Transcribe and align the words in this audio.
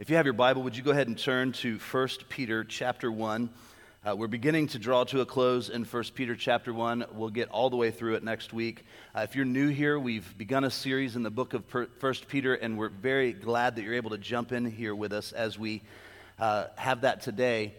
If 0.00 0.08
you 0.08 0.16
have 0.16 0.24
your 0.24 0.32
Bible, 0.32 0.62
would 0.62 0.78
you 0.78 0.82
go 0.82 0.92
ahead 0.92 1.08
and 1.08 1.18
turn 1.18 1.52
to 1.52 1.76
1 1.76 2.08
Peter 2.30 2.64
chapter 2.64 3.12
1? 3.12 3.50
Uh, 4.02 4.16
we're 4.16 4.28
beginning 4.28 4.66
to 4.68 4.78
draw 4.78 5.04
to 5.04 5.20
a 5.20 5.26
close 5.26 5.68
in 5.68 5.84
1 5.84 6.04
Peter 6.14 6.34
chapter 6.34 6.72
1. 6.72 7.04
We'll 7.12 7.28
get 7.28 7.50
all 7.50 7.68
the 7.68 7.76
way 7.76 7.90
through 7.90 8.14
it 8.14 8.24
next 8.24 8.54
week. 8.54 8.86
Uh, 9.14 9.26
if 9.28 9.36
you're 9.36 9.44
new 9.44 9.68
here, 9.68 9.98
we've 9.98 10.38
begun 10.38 10.64
a 10.64 10.70
series 10.70 11.16
in 11.16 11.22
the 11.22 11.30
book 11.30 11.52
of 11.52 11.64
1 11.74 12.14
Peter, 12.28 12.54
and 12.54 12.78
we're 12.78 12.88
very 12.88 13.34
glad 13.34 13.76
that 13.76 13.82
you're 13.82 13.92
able 13.92 14.08
to 14.08 14.16
jump 14.16 14.52
in 14.52 14.64
here 14.64 14.94
with 14.94 15.12
us 15.12 15.32
as 15.32 15.58
we 15.58 15.82
uh, 16.38 16.68
have 16.76 17.02
that 17.02 17.20
today 17.20 17.74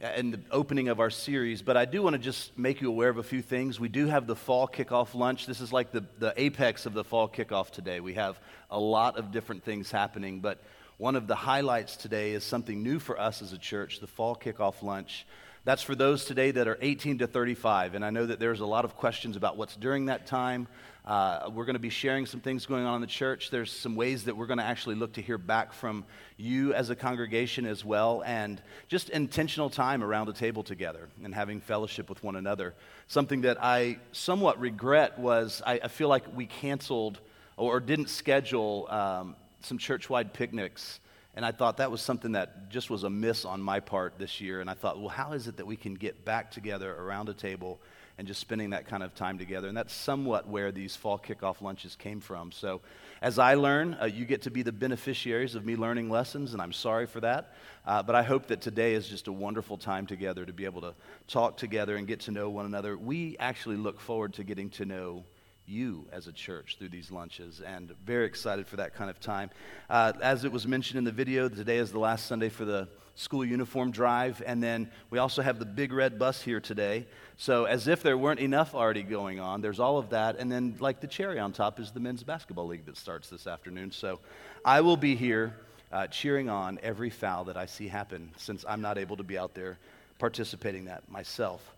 in 0.00 0.30
the 0.30 0.40
opening 0.50 0.88
of 0.88 0.98
our 0.98 1.10
series. 1.10 1.60
But 1.60 1.76
I 1.76 1.84
do 1.84 2.02
want 2.02 2.14
to 2.14 2.18
just 2.18 2.56
make 2.56 2.80
you 2.80 2.88
aware 2.88 3.10
of 3.10 3.18
a 3.18 3.22
few 3.22 3.42
things. 3.42 3.78
We 3.78 3.90
do 3.90 4.06
have 4.06 4.26
the 4.26 4.36
fall 4.36 4.66
kickoff 4.66 5.14
lunch. 5.14 5.44
This 5.44 5.60
is 5.60 5.74
like 5.74 5.92
the, 5.92 6.06
the 6.20 6.32
apex 6.38 6.86
of 6.86 6.94
the 6.94 7.04
fall 7.04 7.28
kickoff 7.28 7.70
today. 7.70 8.00
We 8.00 8.14
have 8.14 8.40
a 8.70 8.80
lot 8.80 9.18
of 9.18 9.30
different 9.30 9.62
things 9.62 9.90
happening, 9.90 10.40
but 10.40 10.62
one 10.98 11.14
of 11.14 11.26
the 11.26 11.34
highlights 11.34 11.96
today 11.96 12.32
is 12.32 12.42
something 12.42 12.82
new 12.82 12.98
for 12.98 13.20
us 13.20 13.42
as 13.42 13.52
a 13.52 13.58
church 13.58 14.00
the 14.00 14.06
fall 14.06 14.34
kickoff 14.34 14.82
lunch. 14.82 15.26
That's 15.64 15.82
for 15.82 15.94
those 15.94 16.24
today 16.24 16.52
that 16.52 16.68
are 16.68 16.78
18 16.80 17.18
to 17.18 17.26
35. 17.26 17.94
And 17.94 18.04
I 18.04 18.10
know 18.10 18.24
that 18.24 18.38
there's 18.38 18.60
a 18.60 18.66
lot 18.66 18.84
of 18.84 18.96
questions 18.96 19.36
about 19.36 19.56
what's 19.56 19.76
during 19.76 20.06
that 20.06 20.26
time. 20.26 20.68
Uh, 21.04 21.50
we're 21.52 21.66
going 21.66 21.74
to 21.74 21.80
be 21.80 21.90
sharing 21.90 22.24
some 22.24 22.40
things 22.40 22.66
going 22.66 22.84
on 22.84 22.94
in 22.94 23.00
the 23.00 23.06
church. 23.06 23.50
There's 23.50 23.70
some 23.70 23.94
ways 23.94 24.24
that 24.24 24.36
we're 24.36 24.46
going 24.46 24.58
to 24.58 24.64
actually 24.64 24.94
look 24.94 25.12
to 25.14 25.22
hear 25.22 25.38
back 25.38 25.72
from 25.72 26.04
you 26.36 26.72
as 26.72 26.88
a 26.88 26.96
congregation 26.96 27.66
as 27.66 27.84
well, 27.84 28.22
and 28.24 28.62
just 28.88 29.10
intentional 29.10 29.68
time 29.68 30.02
around 30.02 30.28
the 30.28 30.32
table 30.32 30.62
together 30.62 31.08
and 31.22 31.34
having 31.34 31.60
fellowship 31.60 32.08
with 32.08 32.22
one 32.24 32.36
another. 32.36 32.74
Something 33.06 33.42
that 33.42 33.58
I 33.62 33.98
somewhat 34.12 34.58
regret 34.60 35.18
was 35.18 35.62
I, 35.66 35.80
I 35.84 35.88
feel 35.88 36.08
like 36.08 36.24
we 36.34 36.46
canceled 36.46 37.20
or 37.56 37.80
didn't 37.80 38.08
schedule 38.08 38.86
um, 38.90 39.36
some 39.60 39.78
church 39.78 40.08
wide 40.08 40.32
picnics. 40.32 41.00
And 41.34 41.44
I 41.44 41.52
thought 41.52 41.76
that 41.76 41.90
was 41.90 42.00
something 42.00 42.32
that 42.32 42.70
just 42.70 42.88
was 42.88 43.04
a 43.04 43.10
miss 43.10 43.44
on 43.44 43.60
my 43.60 43.80
part 43.80 44.18
this 44.18 44.40
year. 44.40 44.62
And 44.62 44.70
I 44.70 44.74
thought, 44.74 44.98
well, 44.98 45.08
how 45.08 45.32
is 45.32 45.48
it 45.48 45.58
that 45.58 45.66
we 45.66 45.76
can 45.76 45.94
get 45.94 46.24
back 46.24 46.50
together 46.50 46.94
around 46.94 47.28
a 47.28 47.34
table 47.34 47.78
and 48.16 48.26
just 48.26 48.40
spending 48.40 48.70
that 48.70 48.86
kind 48.86 49.02
of 49.02 49.14
time 49.14 49.36
together? 49.36 49.68
And 49.68 49.76
that's 49.76 49.92
somewhat 49.92 50.48
where 50.48 50.72
these 50.72 50.96
fall 50.96 51.18
kickoff 51.18 51.60
lunches 51.60 51.94
came 51.94 52.20
from. 52.20 52.52
So 52.52 52.80
as 53.20 53.38
I 53.38 53.52
learn, 53.54 53.98
uh, 54.00 54.06
you 54.06 54.24
get 54.24 54.42
to 54.42 54.50
be 54.50 54.62
the 54.62 54.72
beneficiaries 54.72 55.54
of 55.54 55.66
me 55.66 55.76
learning 55.76 56.08
lessons, 56.08 56.54
and 56.54 56.62
I'm 56.62 56.72
sorry 56.72 57.06
for 57.06 57.20
that. 57.20 57.52
Uh, 57.86 58.02
but 58.02 58.14
I 58.14 58.22
hope 58.22 58.46
that 58.46 58.62
today 58.62 58.94
is 58.94 59.06
just 59.06 59.26
a 59.26 59.32
wonderful 59.32 59.76
time 59.76 60.06
together 60.06 60.46
to 60.46 60.54
be 60.54 60.64
able 60.64 60.80
to 60.80 60.94
talk 61.28 61.58
together 61.58 61.96
and 61.96 62.06
get 62.06 62.20
to 62.20 62.30
know 62.30 62.48
one 62.48 62.64
another. 62.64 62.96
We 62.96 63.36
actually 63.38 63.76
look 63.76 64.00
forward 64.00 64.32
to 64.34 64.44
getting 64.44 64.70
to 64.70 64.86
know 64.86 65.24
you 65.66 66.06
as 66.12 66.26
a 66.26 66.32
church 66.32 66.76
through 66.78 66.88
these 66.88 67.10
lunches 67.10 67.60
and 67.60 67.92
very 68.04 68.26
excited 68.26 68.66
for 68.66 68.76
that 68.76 68.94
kind 68.94 69.10
of 69.10 69.20
time. 69.20 69.50
Uh, 69.90 70.12
as 70.22 70.44
it 70.44 70.52
was 70.52 70.66
mentioned 70.66 70.98
in 70.98 71.04
the 71.04 71.12
video, 71.12 71.48
today 71.48 71.78
is 71.78 71.92
the 71.92 71.98
last 71.98 72.26
Sunday 72.26 72.48
for 72.48 72.64
the 72.64 72.88
school 73.16 73.44
uniform 73.44 73.90
drive, 73.90 74.42
and 74.46 74.62
then 74.62 74.90
we 75.10 75.18
also 75.18 75.42
have 75.42 75.58
the 75.58 75.64
big 75.64 75.92
red 75.92 76.18
bus 76.18 76.42
here 76.42 76.60
today. 76.60 77.06
So, 77.36 77.64
as 77.64 77.88
if 77.88 78.02
there 78.02 78.16
weren't 78.16 78.40
enough 78.40 78.74
already 78.74 79.02
going 79.02 79.40
on, 79.40 79.62
there's 79.62 79.80
all 79.80 79.98
of 79.98 80.10
that, 80.10 80.38
and 80.38 80.52
then, 80.52 80.76
like 80.80 81.00
the 81.00 81.06
cherry 81.06 81.38
on 81.38 81.52
top, 81.52 81.80
is 81.80 81.90
the 81.90 82.00
men's 82.00 82.22
basketball 82.22 82.66
league 82.66 82.86
that 82.86 82.96
starts 82.96 83.28
this 83.28 83.46
afternoon. 83.46 83.90
So, 83.90 84.20
I 84.64 84.82
will 84.82 84.96
be 84.96 85.16
here 85.16 85.56
uh, 85.92 86.06
cheering 86.08 86.48
on 86.48 86.78
every 86.82 87.10
foul 87.10 87.44
that 87.44 87.56
I 87.56 87.66
see 87.66 87.88
happen 87.88 88.30
since 88.36 88.64
I'm 88.68 88.82
not 88.82 88.98
able 88.98 89.16
to 89.16 89.22
be 89.22 89.38
out 89.38 89.54
there 89.54 89.78
participating 90.18 90.86
that 90.86 91.08
myself. 91.10 91.75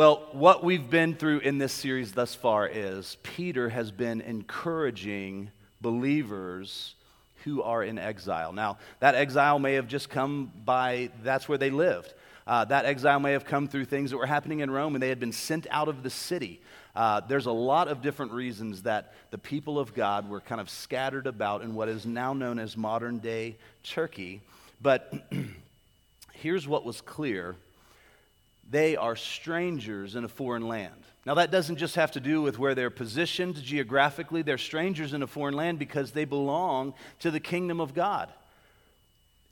Well, 0.00 0.26
what 0.32 0.64
we've 0.64 0.88
been 0.88 1.14
through 1.14 1.40
in 1.40 1.58
this 1.58 1.74
series 1.74 2.12
thus 2.12 2.34
far 2.34 2.66
is 2.66 3.18
Peter 3.22 3.68
has 3.68 3.90
been 3.90 4.22
encouraging 4.22 5.50
believers 5.82 6.94
who 7.44 7.62
are 7.62 7.84
in 7.84 7.98
exile. 7.98 8.54
Now, 8.54 8.78
that 9.00 9.14
exile 9.14 9.58
may 9.58 9.74
have 9.74 9.88
just 9.88 10.08
come 10.08 10.52
by 10.64 11.10
that's 11.22 11.50
where 11.50 11.58
they 11.58 11.68
lived. 11.68 12.14
Uh, 12.46 12.64
that 12.64 12.86
exile 12.86 13.20
may 13.20 13.32
have 13.32 13.44
come 13.44 13.68
through 13.68 13.84
things 13.84 14.10
that 14.10 14.16
were 14.16 14.24
happening 14.24 14.60
in 14.60 14.70
Rome 14.70 14.94
and 14.94 15.02
they 15.02 15.10
had 15.10 15.20
been 15.20 15.32
sent 15.32 15.66
out 15.70 15.88
of 15.88 16.02
the 16.02 16.08
city. 16.08 16.62
Uh, 16.96 17.20
there's 17.20 17.44
a 17.44 17.52
lot 17.52 17.86
of 17.88 18.00
different 18.00 18.32
reasons 18.32 18.84
that 18.84 19.12
the 19.30 19.36
people 19.36 19.78
of 19.78 19.92
God 19.92 20.30
were 20.30 20.40
kind 20.40 20.62
of 20.62 20.70
scattered 20.70 21.26
about 21.26 21.60
in 21.60 21.74
what 21.74 21.90
is 21.90 22.06
now 22.06 22.32
known 22.32 22.58
as 22.58 22.74
modern 22.74 23.18
day 23.18 23.54
Turkey. 23.82 24.40
But 24.80 25.12
here's 26.32 26.66
what 26.66 26.86
was 26.86 27.02
clear 27.02 27.54
they 28.70 28.96
are 28.96 29.16
strangers 29.16 30.14
in 30.14 30.24
a 30.24 30.28
foreign 30.28 30.68
land. 30.68 30.94
Now, 31.26 31.34
that 31.34 31.50
doesn't 31.50 31.76
just 31.76 31.96
have 31.96 32.12
to 32.12 32.20
do 32.20 32.40
with 32.40 32.58
where 32.58 32.74
they're 32.74 32.88
positioned 32.88 33.56
geographically. 33.62 34.42
They're 34.42 34.58
strangers 34.58 35.12
in 35.12 35.22
a 35.22 35.26
foreign 35.26 35.54
land 35.54 35.78
because 35.78 36.12
they 36.12 36.24
belong 36.24 36.94
to 37.18 37.30
the 37.30 37.40
kingdom 37.40 37.80
of 37.80 37.94
God. 37.94 38.32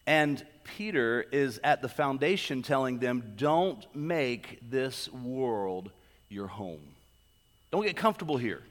And 0.07 0.45
Peter 0.65 1.27
is 1.31 1.61
at 1.63 1.83
the 1.83 1.89
foundation 1.89 2.63
telling 2.63 2.99
them, 2.99 3.35
don't 3.37 3.85
make 3.95 4.59
this 4.71 5.13
world 5.13 5.91
your 6.31 6.47
home. 6.47 6.81
Don't 7.71 7.85
get 7.85 7.97
comfortable 7.97 8.39
here. 8.39 8.63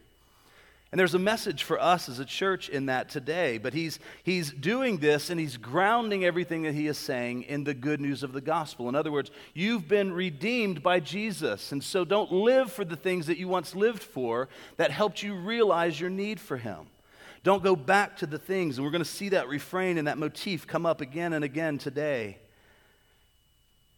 And 0.91 0.99
there's 0.99 1.13
a 1.13 1.19
message 1.19 1.63
for 1.63 1.81
us 1.81 2.07
as 2.07 2.19
a 2.19 2.25
church 2.25 2.69
in 2.69 2.85
that 2.85 3.09
today. 3.09 3.57
But 3.57 3.73
he's, 3.73 3.99
he's 4.23 4.51
doing 4.53 4.97
this 4.97 5.29
and 5.29 5.37
he's 5.37 5.57
grounding 5.57 6.23
everything 6.23 6.61
that 6.63 6.73
he 6.73 6.87
is 6.87 6.97
saying 6.97 7.43
in 7.43 7.65
the 7.65 7.73
good 7.73 7.99
news 7.99 8.23
of 8.23 8.31
the 8.31 8.39
gospel. 8.39 8.87
In 8.87 8.95
other 8.95 9.11
words, 9.11 9.29
you've 9.53 9.87
been 9.87 10.13
redeemed 10.13 10.81
by 10.81 11.01
Jesus. 11.01 11.73
And 11.73 11.83
so 11.83 12.05
don't 12.05 12.31
live 12.31 12.71
for 12.71 12.85
the 12.85 12.95
things 12.95 13.27
that 13.27 13.37
you 13.37 13.49
once 13.49 13.75
lived 13.75 14.01
for 14.01 14.47
that 14.77 14.91
helped 14.91 15.21
you 15.21 15.35
realize 15.35 15.99
your 15.99 16.09
need 16.09 16.39
for 16.39 16.55
him. 16.55 16.87
Don't 17.43 17.63
go 17.63 17.75
back 17.75 18.17
to 18.17 18.25
the 18.25 18.39
things. 18.39 18.77
And 18.77 18.85
we're 18.85 18.91
going 18.91 19.03
to 19.03 19.09
see 19.09 19.29
that 19.29 19.49
refrain 19.49 19.97
and 19.97 20.07
that 20.07 20.17
motif 20.17 20.67
come 20.67 20.85
up 20.85 21.01
again 21.01 21.33
and 21.33 21.43
again 21.43 21.77
today. 21.77 22.37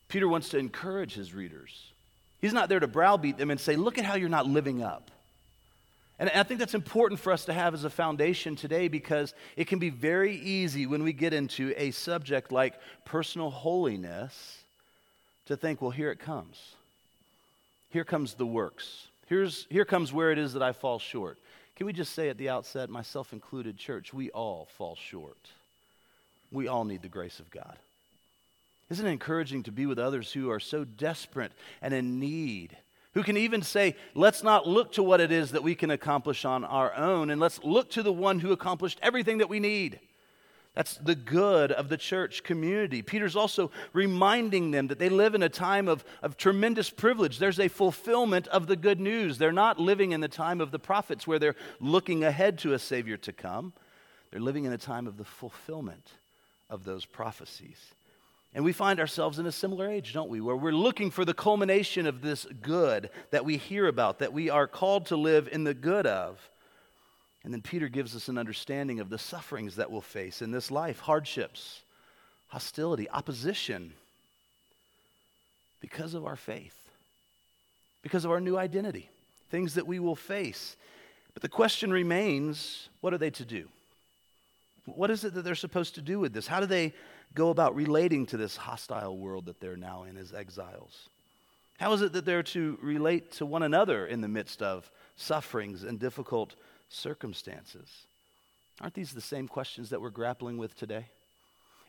Peter 0.07 0.27
wants 0.27 0.49
to 0.49 0.57
encourage 0.57 1.13
his 1.13 1.35
readers. 1.35 1.91
He's 2.41 2.53
not 2.53 2.67
there 2.67 2.79
to 2.79 2.87
browbeat 2.87 3.37
them 3.37 3.51
and 3.51 3.59
say, 3.59 3.75
look 3.75 3.99
at 3.99 4.05
how 4.05 4.15
you're 4.15 4.27
not 4.27 4.47
living 4.47 4.81
up. 4.81 5.11
And 6.19 6.29
I 6.29 6.43
think 6.43 6.59
that's 6.59 6.75
important 6.75 7.21
for 7.21 7.31
us 7.31 7.45
to 7.45 7.53
have 7.53 7.73
as 7.73 7.85
a 7.85 7.89
foundation 7.89 8.57
today 8.57 8.89
because 8.89 9.33
it 9.55 9.67
can 9.67 9.79
be 9.79 9.89
very 9.89 10.35
easy 10.35 10.85
when 10.85 11.03
we 11.03 11.13
get 11.13 11.33
into 11.33 11.73
a 11.77 11.91
subject 11.91 12.51
like 12.51 12.73
personal 13.05 13.49
holiness 13.49 14.57
to 15.45 15.55
think, 15.55 15.81
well, 15.81 15.91
here 15.91 16.11
it 16.11 16.19
comes. 16.19 16.75
Here 17.89 18.03
comes 18.03 18.33
the 18.33 18.45
works. 18.45 19.07
Here's, 19.27 19.65
here 19.69 19.85
comes 19.85 20.11
where 20.11 20.31
it 20.31 20.37
is 20.37 20.53
that 20.53 20.61
I 20.61 20.73
fall 20.73 20.99
short. 20.99 21.37
Can 21.77 21.85
we 21.85 21.93
just 21.93 22.13
say 22.13 22.27
at 22.27 22.37
the 22.37 22.49
outset, 22.49 22.89
myself 22.89 23.31
included, 23.31 23.77
church, 23.77 24.13
we 24.13 24.29
all 24.31 24.67
fall 24.77 24.95
short. 24.95 25.37
We 26.51 26.67
all 26.67 26.83
need 26.83 27.01
the 27.01 27.07
grace 27.07 27.39
of 27.39 27.49
God. 27.49 27.77
Isn't 28.89 29.05
it 29.05 29.11
encouraging 29.11 29.63
to 29.63 29.71
be 29.71 29.85
with 29.85 29.99
others 29.99 30.33
who 30.33 30.49
are 30.51 30.59
so 30.59 30.83
desperate 30.83 31.53
and 31.81 31.93
in 31.93 32.19
need? 32.19 32.75
Who 33.13 33.23
can 33.23 33.37
even 33.37 33.61
say, 33.61 33.95
let's 34.13 34.43
not 34.43 34.67
look 34.67 34.93
to 34.93 35.03
what 35.03 35.21
it 35.21 35.31
is 35.31 35.51
that 35.51 35.63
we 35.63 35.75
can 35.75 35.91
accomplish 35.91 36.45
on 36.45 36.63
our 36.63 36.93
own, 36.95 37.29
and 37.29 37.41
let's 37.41 37.63
look 37.63 37.89
to 37.91 38.03
the 38.03 38.13
one 38.13 38.39
who 38.39 38.51
accomplished 38.51 38.99
everything 39.01 39.39
that 39.39 39.49
we 39.49 39.59
need. 39.59 39.99
That's 40.75 40.95
the 40.97 41.15
good 41.15 41.71
of 41.71 41.89
the 41.89 41.97
church 41.97 42.43
community. 42.43 43.01
Peter's 43.01 43.35
also 43.35 43.71
reminding 43.91 44.71
them 44.71 44.87
that 44.87 44.99
they 44.99 45.09
live 45.09 45.33
in 45.33 45.43
a 45.43 45.49
time 45.49 45.87
of, 45.87 46.05
of 46.21 46.37
tremendous 46.37 46.89
privilege. 46.89 47.39
There's 47.39 47.59
a 47.59 47.67
fulfillment 47.67 48.47
of 48.47 48.67
the 48.67 48.75
good 48.75 48.99
news. 48.99 49.37
They're 49.37 49.51
not 49.51 49.79
living 49.79 50.11
in 50.11 50.21
the 50.21 50.27
time 50.27 50.61
of 50.61 50.71
the 50.71 50.79
prophets 50.79 51.25
where 51.25 51.39
they're 51.39 51.55
looking 51.79 52.23
ahead 52.23 52.59
to 52.59 52.73
a 52.73 52.79
Savior 52.79 53.17
to 53.17 53.33
come. 53.33 53.73
They're 54.31 54.39
living 54.39 54.65
in 54.65 54.71
a 54.71 54.77
time 54.77 55.07
of 55.07 55.17
the 55.17 55.25
fulfillment 55.25 56.13
of 56.69 56.83
those 56.83 57.03
prophecies. 57.03 57.79
And 58.53 58.65
we 58.65 58.73
find 58.73 58.99
ourselves 58.99 59.37
in 59.37 59.45
a 59.45 59.51
similar 59.51 59.87
age, 59.87 60.13
don't 60.13 60.29
we? 60.29 60.41
Where 60.41 60.55
we're 60.55 60.71
looking 60.71 61.11
for 61.11 61.23
the 61.23 61.35
culmination 61.35 62.07
of 62.07 62.21
this 62.21 62.45
good 62.61 63.11
that 63.31 63.45
we 63.45 63.57
hear 63.57 63.87
about, 63.87 64.19
that 64.19 64.33
we 64.33 64.49
are 64.49 64.67
called 64.67 65.05
to 65.07 65.15
live 65.15 65.47
in 65.51 65.63
the 65.63 65.75
good 65.75 66.07
of. 66.07 66.49
And 67.43 67.53
then 67.53 67.61
Peter 67.61 67.87
gives 67.89 68.15
us 68.15 68.27
an 68.27 68.37
understanding 68.37 68.99
of 68.99 69.09
the 69.09 69.19
sufferings 69.19 69.75
that 69.75 69.91
we'll 69.91 70.01
face 70.01 70.41
in 70.41 70.51
this 70.51 70.71
life 70.71 70.99
hardships, 70.99 71.81
hostility, 72.47 73.09
opposition 73.09 73.93
because 75.79 76.13
of 76.13 76.25
our 76.25 76.35
faith, 76.35 76.75
because 78.01 78.25
of 78.25 78.31
our 78.31 78.41
new 78.41 78.57
identity, 78.57 79.09
things 79.51 79.75
that 79.75 79.87
we 79.87 79.99
will 79.99 80.15
face. 80.15 80.75
But 81.33 81.43
the 81.43 81.49
question 81.49 81.91
remains 81.91 82.89
what 83.01 83.13
are 83.13 83.17
they 83.17 83.29
to 83.29 83.45
do? 83.45 83.67
What 84.85 85.11
is 85.11 85.23
it 85.23 85.35
that 85.35 85.43
they're 85.43 85.55
supposed 85.55 85.95
to 85.95 86.01
do 86.01 86.19
with 86.19 86.33
this? 86.33 86.47
How 86.47 86.59
do 86.59 86.65
they 86.65 86.93
go 87.33 87.49
about 87.49 87.75
relating 87.75 88.25
to 88.27 88.37
this 88.37 88.57
hostile 88.57 89.17
world 89.17 89.45
that 89.45 89.59
they're 89.59 89.77
now 89.77 90.03
in 90.03 90.17
as 90.17 90.33
exiles? 90.33 91.09
How 91.79 91.93
is 91.93 92.01
it 92.01 92.13
that 92.13 92.25
they're 92.25 92.43
to 92.43 92.77
relate 92.81 93.31
to 93.33 93.45
one 93.45 93.63
another 93.63 94.05
in 94.05 94.21
the 94.21 94.27
midst 94.27 94.61
of 94.61 94.91
sufferings 95.15 95.83
and 95.83 95.99
difficult 95.99 96.55
circumstances? 96.89 97.89
Aren't 98.81 98.95
these 98.95 99.13
the 99.13 99.21
same 99.21 99.47
questions 99.47 99.89
that 99.89 100.01
we're 100.01 100.09
grappling 100.09 100.57
with 100.57 100.75
today? 100.75 101.05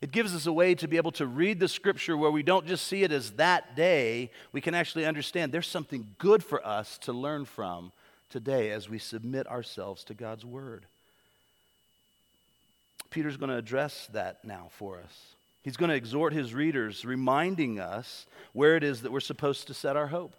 It 0.00 0.12
gives 0.12 0.34
us 0.34 0.46
a 0.46 0.52
way 0.52 0.74
to 0.76 0.88
be 0.88 0.96
able 0.96 1.12
to 1.12 1.26
read 1.26 1.60
the 1.60 1.68
scripture 1.68 2.16
where 2.16 2.30
we 2.30 2.42
don't 2.42 2.66
just 2.66 2.86
see 2.86 3.02
it 3.02 3.12
as 3.12 3.32
that 3.32 3.76
day, 3.76 4.30
we 4.52 4.60
can 4.60 4.74
actually 4.74 5.04
understand 5.04 5.52
there's 5.52 5.66
something 5.66 6.14
good 6.18 6.42
for 6.42 6.64
us 6.66 6.96
to 6.98 7.12
learn 7.12 7.44
from 7.44 7.92
today 8.30 8.70
as 8.70 8.88
we 8.88 8.98
submit 8.98 9.46
ourselves 9.46 10.04
to 10.04 10.14
God's 10.14 10.44
word. 10.44 10.86
Peter's 13.10 13.36
going 13.36 13.50
to 13.50 13.56
address 13.56 14.08
that 14.12 14.44
now 14.44 14.68
for 14.78 14.98
us. 14.98 15.34
He's 15.62 15.76
going 15.76 15.90
to 15.90 15.96
exhort 15.96 16.32
his 16.32 16.54
readers, 16.54 17.04
reminding 17.04 17.78
us 17.78 18.26
where 18.52 18.76
it 18.76 18.84
is 18.84 19.02
that 19.02 19.12
we're 19.12 19.20
supposed 19.20 19.66
to 19.66 19.74
set 19.74 19.96
our 19.96 20.06
hope. 20.06 20.34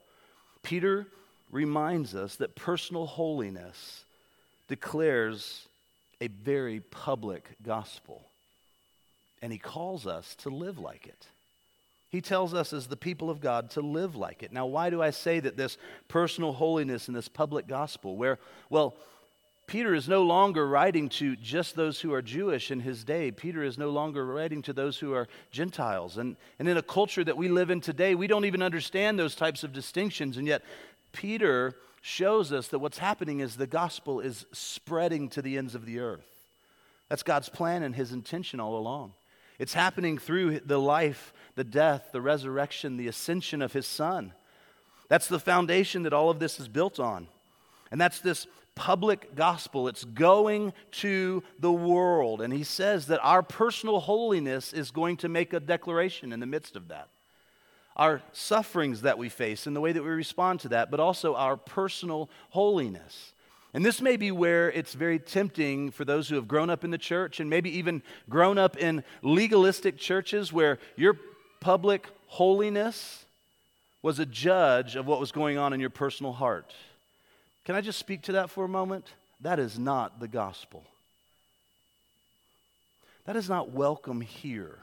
Peter 0.63 1.06
reminds 1.51 2.15
us 2.15 2.38
that 2.38 2.56
personal 2.56 3.06
holiness 3.06 4.03
declares 4.68 5.68
a 6.21 6.27
very 6.27 6.79
public 6.79 7.50
gospel, 7.63 8.21
and 9.41 9.51
he 9.51 9.57
calls 9.57 10.07
us 10.07 10.35
to 10.35 10.50
live 10.50 10.79
like 10.79 11.07
it. 11.07 11.27
He 12.09 12.21
tells 12.21 12.53
us, 12.53 12.73
as 12.73 12.88
the 12.88 12.97
people 12.97 13.29
of 13.29 13.41
God, 13.41 13.71
to 13.71 13.81
live 13.81 14.15
like 14.15 14.44
it. 14.44 14.51
Now, 14.51 14.65
why 14.65 14.89
do 14.89 15.01
I 15.01 15.12
say 15.12 15.39
that 15.39 15.56
this 15.56 15.77
personal 16.09 16.51
holiness 16.51 17.07
and 17.07 17.15
this 17.15 17.29
public 17.29 17.68
gospel, 17.68 18.18
where, 18.18 18.38
well, 18.69 18.95
Peter 19.71 19.95
is 19.95 20.09
no 20.09 20.21
longer 20.23 20.68
writing 20.68 21.07
to 21.07 21.38
just 21.38 21.77
those 21.77 22.01
who 22.01 22.12
are 22.12 22.21
Jewish 22.21 22.71
in 22.71 22.81
his 22.81 23.06
day. 23.06 23.31
Peter 23.31 23.63
is 23.63 23.77
no 23.77 23.89
longer 23.89 24.25
writing 24.25 24.62
to 24.63 24.73
those 24.73 24.97
who 24.97 25.13
are 25.13 25.29
Gentiles. 25.50 26.18
And, 26.18 26.35
and 26.59 26.68
in 26.68 26.75
a 26.75 26.81
culture 26.81 27.23
that 27.23 27.38
we 27.38 27.47
live 27.47 27.69
in 27.69 27.79
today, 27.79 28.13
we 28.13 28.27
don't 28.27 28.44
even 28.44 28.62
understand 28.62 29.18
those 29.18 29.33
types 29.33 29.63
of 29.63 29.71
distinctions. 29.71 30.35
And 30.35 30.45
yet, 30.45 30.62
Peter 31.13 31.73
shows 32.01 32.51
us 32.51 32.68
that 32.68 32.79
what's 32.79 32.97
happening 32.97 33.39
is 33.39 33.56
the 33.56 33.65
gospel 33.65 34.19
is 34.19 34.45
spreading 34.51 35.29
to 35.29 35.41
the 35.41 35.57
ends 35.57 35.73
of 35.73 35.85
the 35.85 36.00
earth. 36.00 36.27
That's 37.07 37.23
God's 37.23 37.47
plan 37.47 37.81
and 37.81 37.95
his 37.95 38.12
intention 38.12 38.59
all 38.59 38.77
along. 38.77 39.13
It's 39.57 39.73
happening 39.73 40.18
through 40.18 40.59
the 40.59 40.79
life, 40.79 41.33
the 41.56 41.63
death, 41.63 42.09
the 42.12 42.19
resurrection, 42.19 42.97
the 42.97 43.07
ascension 43.07 43.62
of 43.62 43.71
his 43.71 43.88
son. 43.88 44.33
That's 45.07 45.29
the 45.29 45.39
foundation 45.39 46.03
that 46.03 46.12
all 46.12 46.29
of 46.29 46.39
this 46.39 46.59
is 46.59 46.68
built 46.68 47.00
on. 47.00 47.29
And 47.89 48.00
that's 48.00 48.19
this 48.19 48.47
public 48.81 49.36
gospel. 49.36 49.88
It's 49.88 50.06
going 50.06 50.74
to 50.94 51.44
the 51.60 51.72
world. 51.72 52.42
And 52.42 52.51
he 52.51 52.63
says 52.63 53.06
that 53.07 53.19
our 53.22 53.44
personal 53.44 54.00
holiness 54.00 54.74
is 54.74 54.89
going 54.89 55.18
to 55.18 55.30
make 55.30 55.54
a 55.54 55.60
declaration 55.60 56.33
in 56.33 56.39
the 56.39 56.48
midst 56.48 56.75
of 56.75 56.88
that. 56.88 57.10
Our 57.95 58.24
sufferings 58.31 59.01
that 59.01 59.19
we 59.19 59.30
face 59.30 59.68
and 59.68 59.75
the 59.75 59.81
way 59.81 59.92
that 59.92 60.01
we 60.01 60.10
respond 60.10 60.62
to 60.62 60.69
that, 60.69 60.89
but 60.89 61.00
also 61.00 61.36
our 61.36 61.57
personal 61.57 62.31
holiness. 62.50 63.33
And 63.72 63.86
this 63.86 64.01
may 64.01 64.18
be 64.18 64.31
where 64.31 64.72
it's 64.72 64.95
very 64.95 65.19
tempting 65.19 65.92
for 65.92 66.04
those 66.04 66.28
who 66.28 66.33
have 66.33 66.48
grown 66.48 66.72
up 66.72 66.83
in 66.83 66.89
the 66.89 66.98
church 66.98 67.39
and 67.39 67.51
maybe 67.51 67.78
even 67.78 68.01
grown 68.30 68.57
up 68.57 68.78
in 68.78 69.04
legalistic 69.22 70.00
churches 70.00 70.51
where 70.51 70.80
your 70.95 71.19
public 71.60 72.07
holiness 72.25 73.25
was 74.01 74.18
a 74.18 74.25
judge 74.25 74.95
of 74.95 75.06
what 75.06 75.19
was 75.19 75.31
going 75.31 75.60
on 75.60 75.72
in 75.72 75.80
your 75.80 75.92
personal 75.92 76.33
heart. 76.33 76.74
Can 77.65 77.75
I 77.75 77.81
just 77.81 77.99
speak 77.99 78.23
to 78.23 78.33
that 78.33 78.49
for 78.49 78.65
a 78.65 78.69
moment? 78.69 79.05
That 79.41 79.59
is 79.59 79.77
not 79.77 80.19
the 80.19 80.27
gospel. 80.27 80.83
That 83.25 83.35
is 83.35 83.49
not 83.49 83.71
welcome 83.71 84.21
here. 84.21 84.79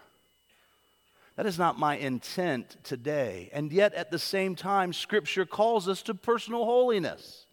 That 1.37 1.47
is 1.47 1.59
not 1.59 1.79
my 1.79 1.97
intent 1.97 2.77
today. 2.83 3.51
And 3.53 3.73
yet, 3.73 3.95
at 3.95 4.11
the 4.11 4.19
same 4.19 4.57
time, 4.57 4.93
Scripture 4.93 5.47
calls 5.47 5.89
us 5.89 6.03
to 6.03 6.15
personal 6.15 6.65
holiness. 6.65 7.47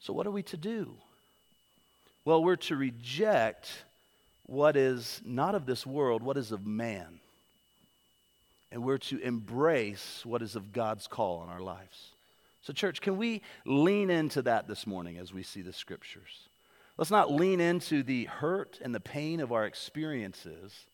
So, 0.00 0.12
what 0.12 0.26
are 0.26 0.30
we 0.30 0.42
to 0.44 0.56
do? 0.56 0.94
Well, 2.24 2.44
we're 2.44 2.56
to 2.56 2.76
reject 2.76 3.70
what 4.46 4.76
is 4.76 5.20
not 5.24 5.54
of 5.54 5.64
this 5.64 5.86
world, 5.86 6.22
what 6.22 6.36
is 6.36 6.52
of 6.52 6.66
man. 6.66 7.20
And 8.70 8.82
we're 8.82 8.98
to 8.98 9.18
embrace 9.18 10.22
what 10.24 10.42
is 10.42 10.56
of 10.56 10.72
God's 10.72 11.06
call 11.06 11.38
on 11.38 11.48
our 11.48 11.60
lives. 11.60 12.11
So, 12.62 12.72
church, 12.72 13.00
can 13.00 13.16
we 13.16 13.42
lean 13.66 14.08
into 14.08 14.40
that 14.42 14.68
this 14.68 14.86
morning 14.86 15.18
as 15.18 15.32
we 15.32 15.42
see 15.42 15.62
the 15.62 15.72
scriptures? 15.72 16.48
Let's 16.96 17.10
not 17.10 17.32
lean 17.32 17.60
into 17.60 18.04
the 18.04 18.26
hurt 18.26 18.78
and 18.82 18.94
the 18.94 19.00
pain 19.00 19.40
of 19.40 19.50
our 19.50 19.66
experiences. 19.66 20.86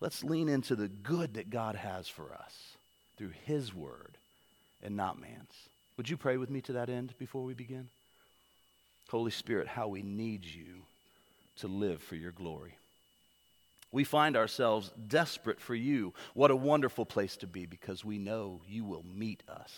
Let's 0.00 0.22
lean 0.22 0.48
into 0.48 0.76
the 0.76 0.88
good 0.88 1.34
that 1.34 1.50
God 1.50 1.74
has 1.74 2.06
for 2.06 2.32
us 2.32 2.76
through 3.16 3.32
His 3.46 3.74
word 3.74 4.16
and 4.80 4.96
not 4.96 5.20
man's. 5.20 5.68
Would 5.96 6.08
you 6.08 6.16
pray 6.16 6.36
with 6.36 6.50
me 6.50 6.60
to 6.62 6.74
that 6.74 6.88
end 6.88 7.14
before 7.18 7.42
we 7.42 7.54
begin? 7.54 7.88
Holy 9.10 9.30
Spirit, 9.32 9.66
how 9.66 9.88
we 9.88 10.02
need 10.02 10.44
you 10.44 10.84
to 11.56 11.66
live 11.66 12.00
for 12.00 12.14
your 12.14 12.32
glory. 12.32 12.76
We 13.90 14.04
find 14.04 14.36
ourselves 14.36 14.90
desperate 15.08 15.60
for 15.60 15.74
you. 15.74 16.14
What 16.32 16.50
a 16.50 16.56
wonderful 16.56 17.04
place 17.04 17.36
to 17.38 17.46
be 17.46 17.66
because 17.66 18.04
we 18.04 18.18
know 18.18 18.62
you 18.66 18.84
will 18.84 19.04
meet 19.04 19.42
us 19.48 19.72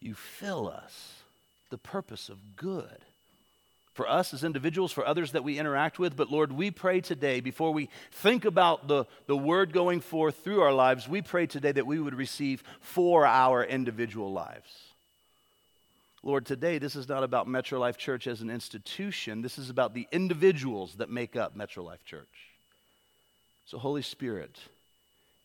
you 0.00 0.14
fill 0.14 0.68
us 0.68 1.22
the 1.70 1.78
purpose 1.78 2.28
of 2.28 2.56
good 2.56 3.04
for 3.98 4.08
us 4.08 4.32
as 4.32 4.44
individuals, 4.44 4.92
for 4.92 5.04
others 5.04 5.32
that 5.32 5.42
we 5.42 5.58
interact 5.58 5.98
with. 5.98 6.16
But 6.16 6.30
Lord, 6.30 6.52
we 6.52 6.70
pray 6.70 7.00
today, 7.00 7.40
before 7.40 7.72
we 7.72 7.88
think 8.12 8.44
about 8.44 8.86
the, 8.86 9.06
the 9.26 9.36
word 9.36 9.72
going 9.72 10.00
forth 10.00 10.36
through 10.44 10.60
our 10.60 10.72
lives, 10.72 11.08
we 11.08 11.20
pray 11.20 11.48
today 11.48 11.72
that 11.72 11.84
we 11.84 11.98
would 11.98 12.14
receive 12.14 12.62
for 12.80 13.26
our 13.26 13.64
individual 13.64 14.32
lives. 14.32 14.70
Lord, 16.22 16.46
today 16.46 16.78
this 16.78 16.94
is 16.94 17.08
not 17.08 17.24
about 17.24 17.48
Metro 17.48 17.80
Life 17.80 17.98
Church 17.98 18.28
as 18.28 18.40
an 18.40 18.50
institution. 18.50 19.42
This 19.42 19.58
is 19.58 19.68
about 19.68 19.94
the 19.94 20.06
individuals 20.12 20.94
that 20.98 21.10
make 21.10 21.34
up 21.34 21.56
Metro 21.56 21.82
Life 21.82 22.04
Church. 22.04 22.28
So, 23.66 23.78
Holy 23.78 24.02
Spirit, 24.02 24.60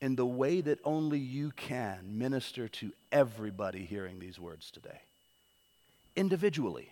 in 0.03 0.17
the 0.17 0.25
way 0.25 0.59
that 0.59 0.79
only 0.83 1.17
you 1.17 1.49
can 1.55 2.17
minister 2.17 2.67
to 2.67 2.91
everybody 3.09 3.85
hearing 3.85 4.19
these 4.19 4.37
words 4.37 4.69
today. 4.69 4.99
Individually, 6.17 6.91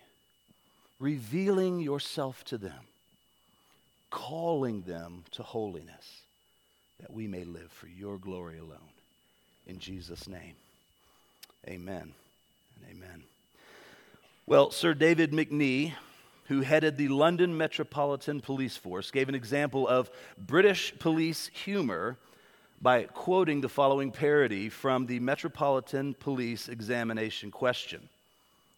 revealing 0.98 1.78
yourself 1.78 2.42
to 2.42 2.56
them, 2.56 2.86
calling 4.08 4.80
them 4.84 5.24
to 5.30 5.42
holiness, 5.42 6.22
that 7.00 7.12
we 7.12 7.26
may 7.26 7.44
live 7.44 7.70
for 7.70 7.86
your 7.86 8.16
glory 8.16 8.56
alone. 8.56 8.78
In 9.66 9.78
Jesus' 9.78 10.26
name, 10.26 10.54
amen 11.68 12.14
and 12.76 12.96
amen. 12.96 13.24
Well, 14.46 14.70
Sir 14.70 14.94
David 14.94 15.32
McNee, 15.32 15.92
who 16.46 16.62
headed 16.62 16.96
the 16.96 17.08
London 17.08 17.58
Metropolitan 17.58 18.40
Police 18.40 18.78
Force, 18.78 19.10
gave 19.10 19.28
an 19.28 19.34
example 19.34 19.86
of 19.86 20.10
British 20.38 20.98
police 20.98 21.50
humor 21.52 22.16
by 22.82 23.04
quoting 23.04 23.60
the 23.60 23.68
following 23.68 24.10
parody 24.10 24.68
from 24.68 25.06
the 25.06 25.20
Metropolitan 25.20 26.14
Police 26.14 26.68
Examination 26.68 27.52
question. 27.52 28.08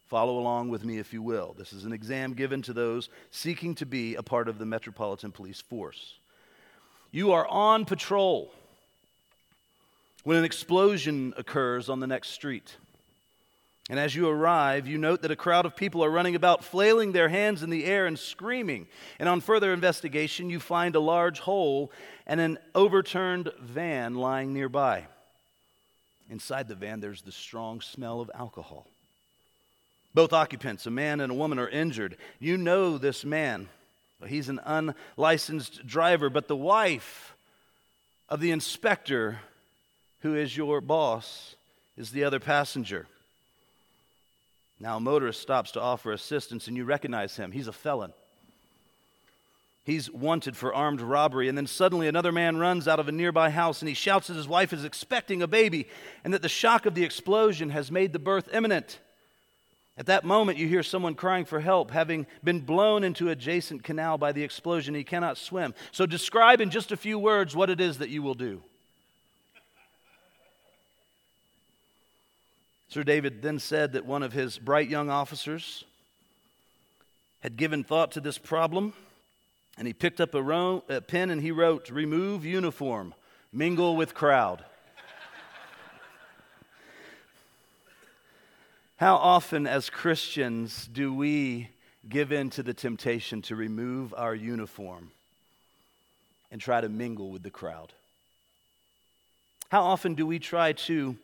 Follow 0.08 0.38
along 0.38 0.68
with 0.68 0.84
me 0.84 0.98
if 0.98 1.14
you 1.14 1.22
will. 1.22 1.54
This 1.56 1.72
is 1.72 1.86
an 1.86 1.92
exam 1.94 2.34
given 2.34 2.60
to 2.62 2.74
those 2.74 3.08
seeking 3.30 3.74
to 3.76 3.86
be 3.86 4.14
a 4.16 4.22
part 4.22 4.46
of 4.46 4.58
the 4.58 4.66
Metropolitan 4.66 5.32
Police 5.32 5.62
Force. 5.62 6.16
You 7.12 7.32
are 7.32 7.48
on 7.48 7.86
patrol 7.86 8.52
when 10.22 10.36
an 10.36 10.44
explosion 10.44 11.32
occurs 11.38 11.88
on 11.88 12.00
the 12.00 12.06
next 12.06 12.28
street. 12.28 12.76
And 13.90 13.98
as 13.98 14.14
you 14.14 14.28
arrive, 14.28 14.86
you 14.86 14.96
note 14.96 15.22
that 15.22 15.30
a 15.30 15.36
crowd 15.36 15.66
of 15.66 15.76
people 15.76 16.02
are 16.02 16.10
running 16.10 16.34
about, 16.34 16.64
flailing 16.64 17.12
their 17.12 17.28
hands 17.28 17.62
in 17.62 17.68
the 17.68 17.84
air 17.84 18.06
and 18.06 18.18
screaming. 18.18 18.86
And 19.18 19.28
on 19.28 19.42
further 19.42 19.74
investigation, 19.74 20.48
you 20.48 20.58
find 20.58 20.96
a 20.96 21.00
large 21.00 21.40
hole 21.40 21.92
and 22.26 22.40
an 22.40 22.58
overturned 22.74 23.52
van 23.60 24.14
lying 24.14 24.54
nearby. 24.54 25.06
Inside 26.30 26.68
the 26.68 26.74
van, 26.74 27.00
there's 27.00 27.20
the 27.20 27.32
strong 27.32 27.82
smell 27.82 28.22
of 28.22 28.30
alcohol. 28.34 28.86
Both 30.14 30.32
occupants, 30.32 30.86
a 30.86 30.90
man 30.90 31.20
and 31.20 31.32
a 31.32 31.34
woman, 31.34 31.58
are 31.58 31.68
injured. 31.68 32.16
You 32.40 32.56
know 32.56 32.96
this 32.96 33.22
man. 33.24 33.68
He's 34.26 34.48
an 34.48 34.60
unlicensed 34.64 35.86
driver, 35.86 36.30
but 36.30 36.48
the 36.48 36.56
wife 36.56 37.36
of 38.30 38.40
the 38.40 38.52
inspector, 38.52 39.40
who 40.20 40.34
is 40.34 40.56
your 40.56 40.80
boss, 40.80 41.56
is 41.98 42.12
the 42.12 42.24
other 42.24 42.40
passenger. 42.40 43.06
Now, 44.80 44.96
a 44.96 45.00
motorist 45.00 45.40
stops 45.40 45.72
to 45.72 45.80
offer 45.80 46.12
assistance, 46.12 46.66
and 46.66 46.76
you 46.76 46.84
recognize 46.84 47.36
him. 47.36 47.52
He's 47.52 47.68
a 47.68 47.72
felon. 47.72 48.12
He's 49.84 50.10
wanted 50.10 50.56
for 50.56 50.74
armed 50.74 51.02
robbery. 51.02 51.48
And 51.48 51.56
then 51.56 51.66
suddenly 51.66 52.08
another 52.08 52.32
man 52.32 52.56
runs 52.56 52.88
out 52.88 52.98
of 52.98 53.08
a 53.08 53.12
nearby 53.12 53.50
house 53.50 53.82
and 53.82 53.88
he 53.88 53.94
shouts 53.94 54.28
that 54.28 54.34
his 54.34 54.48
wife 54.48 54.72
is 54.72 54.82
expecting 54.82 55.42
a 55.42 55.46
baby 55.46 55.88
and 56.24 56.32
that 56.32 56.40
the 56.40 56.48
shock 56.48 56.86
of 56.86 56.94
the 56.94 57.04
explosion 57.04 57.68
has 57.70 57.90
made 57.90 58.14
the 58.14 58.18
birth 58.18 58.48
imminent. 58.52 58.98
At 59.96 60.06
that 60.06 60.24
moment, 60.24 60.58
you 60.58 60.66
hear 60.66 60.82
someone 60.82 61.14
crying 61.14 61.44
for 61.44 61.60
help, 61.60 61.90
having 61.90 62.26
been 62.42 62.60
blown 62.60 63.04
into 63.04 63.28
adjacent 63.28 63.84
canal 63.84 64.18
by 64.18 64.32
the 64.32 64.42
explosion. 64.42 64.94
He 64.94 65.04
cannot 65.04 65.38
swim. 65.38 65.72
So, 65.92 66.04
describe 66.04 66.60
in 66.60 66.70
just 66.70 66.90
a 66.90 66.96
few 66.96 67.16
words 67.16 67.54
what 67.54 67.70
it 67.70 67.80
is 67.80 67.98
that 67.98 68.08
you 68.08 68.20
will 68.20 68.34
do. 68.34 68.60
Sir 72.94 73.02
David 73.02 73.42
then 73.42 73.58
said 73.58 73.94
that 73.94 74.06
one 74.06 74.22
of 74.22 74.32
his 74.32 74.56
bright 74.56 74.88
young 74.88 75.10
officers 75.10 75.82
had 77.40 77.56
given 77.56 77.82
thought 77.82 78.12
to 78.12 78.20
this 78.20 78.38
problem, 78.38 78.92
and 79.76 79.88
he 79.88 79.92
picked 79.92 80.20
up 80.20 80.32
a, 80.32 80.40
ro- 80.40 80.84
a 80.88 81.00
pen 81.00 81.30
and 81.30 81.42
he 81.42 81.50
wrote, 81.50 81.90
Remove 81.90 82.44
uniform, 82.44 83.12
mingle 83.52 83.96
with 83.96 84.14
crowd. 84.14 84.64
How 88.98 89.16
often, 89.16 89.66
as 89.66 89.90
Christians, 89.90 90.86
do 90.86 91.12
we 91.12 91.70
give 92.08 92.30
in 92.30 92.48
to 92.50 92.62
the 92.62 92.74
temptation 92.74 93.42
to 93.42 93.56
remove 93.56 94.14
our 94.16 94.36
uniform 94.36 95.10
and 96.52 96.60
try 96.60 96.80
to 96.80 96.88
mingle 96.88 97.32
with 97.32 97.42
the 97.42 97.50
crowd? 97.50 97.92
How 99.70 99.82
often 99.82 100.14
do 100.14 100.24
we 100.24 100.38
try 100.38 100.74
to 100.74 101.16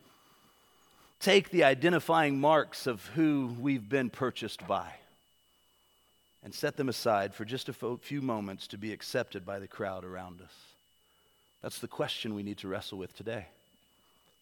take 1.20 1.50
the 1.50 1.64
identifying 1.64 2.40
marks 2.40 2.86
of 2.86 3.04
who 3.14 3.54
we've 3.60 3.88
been 3.88 4.10
purchased 4.10 4.66
by 4.66 4.90
and 6.42 6.54
set 6.54 6.76
them 6.76 6.88
aside 6.88 7.34
for 7.34 7.44
just 7.44 7.68
a 7.68 7.96
few 7.98 8.22
moments 8.22 8.66
to 8.68 8.78
be 8.78 8.92
accepted 8.92 9.44
by 9.44 9.58
the 9.58 9.68
crowd 9.68 10.04
around 10.04 10.40
us? 10.40 10.54
That's 11.62 11.78
the 11.78 11.88
question 11.88 12.34
we 12.34 12.42
need 12.42 12.58
to 12.58 12.68
wrestle 12.68 12.96
with 12.96 13.14
today. 13.14 13.46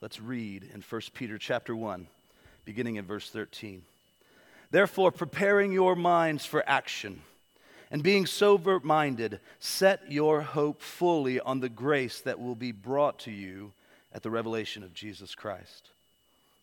Let's 0.00 0.20
read 0.20 0.64
in 0.72 0.80
1 0.80 1.00
Peter 1.12 1.36
chapter 1.38 1.74
1, 1.74 2.06
beginning 2.64 2.94
in 2.96 3.04
verse 3.04 3.28
13. 3.28 3.82
Therefore, 4.70 5.10
preparing 5.10 5.72
your 5.72 5.96
minds 5.96 6.46
for 6.46 6.62
action 6.68 7.22
and 7.90 8.02
being 8.02 8.26
sober 8.26 8.78
minded, 8.80 9.40
set 9.58 10.12
your 10.12 10.42
hope 10.42 10.80
fully 10.80 11.40
on 11.40 11.58
the 11.58 11.68
grace 11.68 12.20
that 12.20 12.38
will 12.38 12.54
be 12.54 12.70
brought 12.70 13.18
to 13.20 13.32
you 13.32 13.72
at 14.12 14.22
the 14.22 14.30
revelation 14.30 14.84
of 14.84 14.94
Jesus 14.94 15.34
Christ. 15.34 15.90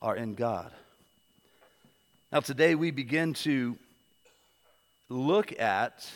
are 0.00 0.16
in 0.16 0.34
God. 0.34 0.70
Now, 2.32 2.40
today 2.40 2.74
we 2.74 2.90
begin 2.90 3.34
to 3.34 3.76
look 5.08 5.58
at 5.58 6.08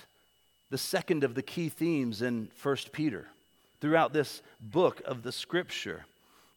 the 0.71 0.79
second 0.79 1.25
of 1.25 1.35
the 1.35 1.43
key 1.43 1.69
themes 1.69 2.23
in 2.23 2.49
1 2.63 2.77
Peter 2.93 3.27
throughout 3.81 4.13
this 4.13 4.43
book 4.61 5.03
of 5.05 5.23
the 5.23 5.33
scripture. 5.33 6.05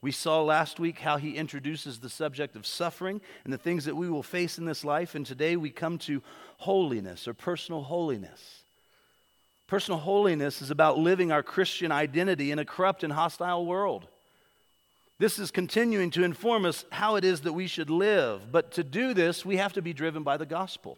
We 0.02 0.12
saw 0.12 0.44
last 0.44 0.80
week 0.80 1.00
how 1.00 1.18
he 1.18 1.38
introduces 1.38 2.00
the 2.00 2.10
subject 2.10 2.56
of 2.56 2.66
suffering 2.66 3.22
and 3.44 3.52
the 3.52 3.58
things 3.58 3.86
that 3.86 3.96
we 3.96 4.10
will 4.10 4.24
face 4.24 4.58
in 4.58 4.66
this 4.66 4.86
life, 4.86 5.16
and 5.16 5.26
today 5.26 5.56
we 5.56 5.70
come 5.70 5.98
to 6.00 6.22
holiness 6.58 7.28
or 7.28 7.34
personal 7.34 7.82
holiness. 7.82 8.62
Personal 9.68 10.00
holiness 10.00 10.62
is 10.62 10.70
about 10.70 11.00
living 11.00 11.32
our 11.32 11.42
Christian 11.42 11.92
identity 11.92 12.52
in 12.52 12.60
a 12.60 12.66
corrupt 12.66 13.04
and 13.04 13.12
hostile 13.12 13.66
world. 13.66 14.06
This 15.18 15.40
is 15.40 15.50
continuing 15.50 16.12
to 16.12 16.24
inform 16.24 16.66
us 16.66 16.84
how 16.92 17.16
it 17.16 17.24
is 17.24 17.42
that 17.42 17.54
we 17.54 17.68
should 17.68 17.90
live. 17.90 18.52
But 18.52 18.72
to 18.74 18.84
do 18.84 19.14
this, 19.14 19.46
we 19.46 19.58
have 19.58 19.74
to 19.74 19.82
be 19.82 19.94
driven 19.94 20.24
by 20.24 20.38
the 20.38 20.46
gospel. 20.46 20.98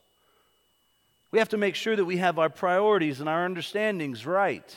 We 1.31 1.39
have 1.39 1.49
to 1.49 1.57
make 1.57 1.75
sure 1.75 1.95
that 1.95 2.05
we 2.05 2.17
have 2.17 2.39
our 2.39 2.49
priorities 2.49 3.19
and 3.19 3.29
our 3.29 3.45
understandings 3.45 4.25
right. 4.25 4.75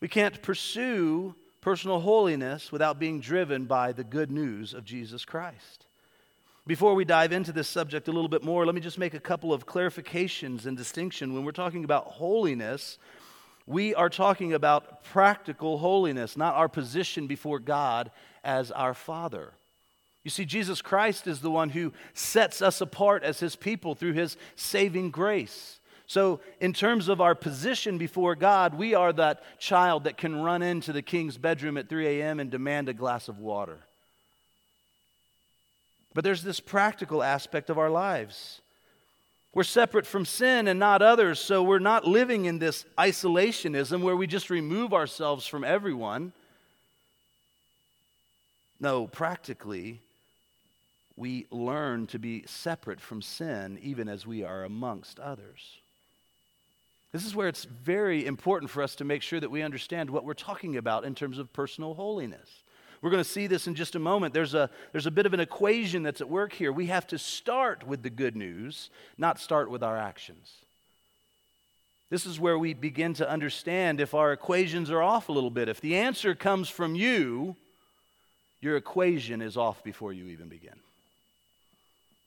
We 0.00 0.08
can't 0.08 0.42
pursue 0.42 1.34
personal 1.60 2.00
holiness 2.00 2.70
without 2.70 2.98
being 2.98 3.20
driven 3.20 3.64
by 3.64 3.92
the 3.92 4.04
good 4.04 4.30
news 4.30 4.74
of 4.74 4.84
Jesus 4.84 5.24
Christ. 5.24 5.86
Before 6.66 6.94
we 6.94 7.06
dive 7.06 7.32
into 7.32 7.50
this 7.50 7.66
subject 7.66 8.08
a 8.08 8.12
little 8.12 8.28
bit 8.28 8.44
more, 8.44 8.66
let 8.66 8.74
me 8.74 8.80
just 8.82 8.98
make 8.98 9.14
a 9.14 9.20
couple 9.20 9.54
of 9.54 9.64
clarifications 9.64 10.66
and 10.66 10.76
distinction. 10.76 11.32
When 11.32 11.44
we're 11.44 11.52
talking 11.52 11.82
about 11.82 12.04
holiness, 12.04 12.98
we 13.68 13.94
are 13.94 14.08
talking 14.08 14.54
about 14.54 15.04
practical 15.04 15.78
holiness, 15.78 16.36
not 16.36 16.54
our 16.54 16.68
position 16.68 17.26
before 17.26 17.58
God 17.58 18.10
as 18.42 18.70
our 18.70 18.94
Father. 18.94 19.52
You 20.24 20.30
see, 20.30 20.46
Jesus 20.46 20.80
Christ 20.80 21.26
is 21.26 21.40
the 21.40 21.50
one 21.50 21.70
who 21.70 21.92
sets 22.14 22.62
us 22.62 22.80
apart 22.80 23.22
as 23.22 23.40
his 23.40 23.56
people 23.56 23.94
through 23.94 24.14
his 24.14 24.36
saving 24.56 25.10
grace. 25.10 25.80
So, 26.06 26.40
in 26.60 26.72
terms 26.72 27.08
of 27.08 27.20
our 27.20 27.34
position 27.34 27.98
before 27.98 28.34
God, 28.34 28.74
we 28.74 28.94
are 28.94 29.12
that 29.12 29.42
child 29.58 30.04
that 30.04 30.16
can 30.16 30.40
run 30.42 30.62
into 30.62 30.90
the 30.92 31.02
king's 31.02 31.36
bedroom 31.36 31.76
at 31.76 31.90
3 31.90 32.06
a.m. 32.20 32.40
and 32.40 32.50
demand 32.50 32.88
a 32.88 32.94
glass 32.94 33.28
of 33.28 33.38
water. 33.38 33.80
But 36.14 36.24
there's 36.24 36.42
this 36.42 36.60
practical 36.60 37.22
aspect 37.22 37.68
of 37.68 37.78
our 37.78 37.90
lives. 37.90 38.62
We're 39.58 39.64
separate 39.64 40.06
from 40.06 40.24
sin 40.24 40.68
and 40.68 40.78
not 40.78 41.02
others, 41.02 41.40
so 41.40 41.64
we're 41.64 41.80
not 41.80 42.06
living 42.06 42.44
in 42.44 42.60
this 42.60 42.84
isolationism 42.96 44.02
where 44.02 44.14
we 44.14 44.28
just 44.28 44.50
remove 44.50 44.94
ourselves 44.94 45.48
from 45.48 45.64
everyone. 45.64 46.32
No, 48.78 49.08
practically, 49.08 50.00
we 51.16 51.46
learn 51.50 52.06
to 52.06 52.20
be 52.20 52.44
separate 52.46 53.00
from 53.00 53.20
sin 53.20 53.80
even 53.82 54.08
as 54.08 54.24
we 54.24 54.44
are 54.44 54.62
amongst 54.62 55.18
others. 55.18 55.78
This 57.10 57.26
is 57.26 57.34
where 57.34 57.48
it's 57.48 57.64
very 57.64 58.26
important 58.26 58.70
for 58.70 58.80
us 58.80 58.94
to 58.94 59.04
make 59.04 59.22
sure 59.22 59.40
that 59.40 59.50
we 59.50 59.62
understand 59.62 60.08
what 60.08 60.22
we're 60.22 60.34
talking 60.34 60.76
about 60.76 61.04
in 61.04 61.16
terms 61.16 61.36
of 61.36 61.52
personal 61.52 61.94
holiness. 61.94 62.62
We're 63.00 63.10
going 63.10 63.22
to 63.22 63.28
see 63.28 63.46
this 63.46 63.66
in 63.66 63.74
just 63.74 63.94
a 63.94 64.00
moment. 64.00 64.34
There's 64.34 64.54
a, 64.54 64.70
there's 64.92 65.06
a 65.06 65.10
bit 65.10 65.26
of 65.26 65.34
an 65.34 65.40
equation 65.40 66.02
that's 66.02 66.20
at 66.20 66.28
work 66.28 66.52
here. 66.52 66.72
We 66.72 66.86
have 66.86 67.06
to 67.08 67.18
start 67.18 67.86
with 67.86 68.02
the 68.02 68.10
good 68.10 68.36
news, 68.36 68.90
not 69.16 69.38
start 69.38 69.70
with 69.70 69.82
our 69.82 69.96
actions. 69.96 70.52
This 72.10 72.26
is 72.26 72.40
where 72.40 72.58
we 72.58 72.74
begin 72.74 73.14
to 73.14 73.28
understand 73.28 74.00
if 74.00 74.14
our 74.14 74.32
equations 74.32 74.90
are 74.90 75.02
off 75.02 75.28
a 75.28 75.32
little 75.32 75.50
bit. 75.50 75.68
If 75.68 75.80
the 75.80 75.96
answer 75.96 76.34
comes 76.34 76.68
from 76.68 76.94
you, 76.94 77.54
your 78.60 78.76
equation 78.76 79.42
is 79.42 79.56
off 79.56 79.84
before 79.84 80.12
you 80.12 80.26
even 80.28 80.48
begin. 80.48 80.80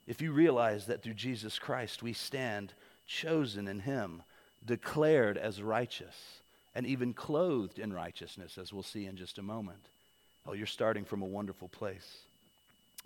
If 0.08 0.22
you 0.22 0.32
realize 0.32 0.86
that 0.86 1.02
through 1.02 1.16
Jesus 1.16 1.60
Christ 1.60 2.04
we 2.04 2.14
stand 2.14 2.74
chosen 3.08 3.68
in 3.68 3.80
Him, 3.80 4.24
declared 4.64 5.38
as 5.38 5.62
righteous, 5.62 6.42
and 6.74 6.86
even 6.86 7.14
clothed 7.14 7.80
in 7.80 7.92
righteousness, 7.92 8.58
as 8.58 8.72
we'll 8.72 8.84
see 8.84 9.06
in 9.06 9.18
just 9.18 9.38
a 9.38 9.44
moment. 9.44 9.90
Oh, 10.48 10.54
you're 10.54 10.68
starting 10.68 11.06
from 11.06 11.22
a 11.22 11.26
wonderful 11.26 11.68
place. 11.68 12.20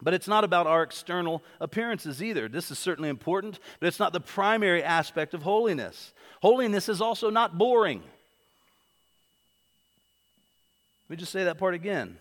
But 0.01 0.13
it's 0.13 0.27
not 0.27 0.43
about 0.43 0.67
our 0.67 0.83
external 0.83 1.41
appearances 1.59 2.21
either. 2.21 2.49
This 2.49 2.69
is 2.69 2.77
certainly 2.77 3.09
important, 3.09 3.59
but 3.79 3.87
it's 3.87 3.99
not 3.99 4.13
the 4.13 4.19
primary 4.19 4.83
aspect 4.83 5.33
of 5.33 5.43
holiness. 5.43 6.13
Holiness 6.41 6.89
is 6.89 7.01
also 7.01 7.29
not 7.29 7.57
boring. 7.57 8.03
Let 11.07 11.09
me 11.09 11.15
just 11.17 11.31
say 11.31 11.45
that 11.45 11.57
part 11.57 11.75
again. 11.75 12.17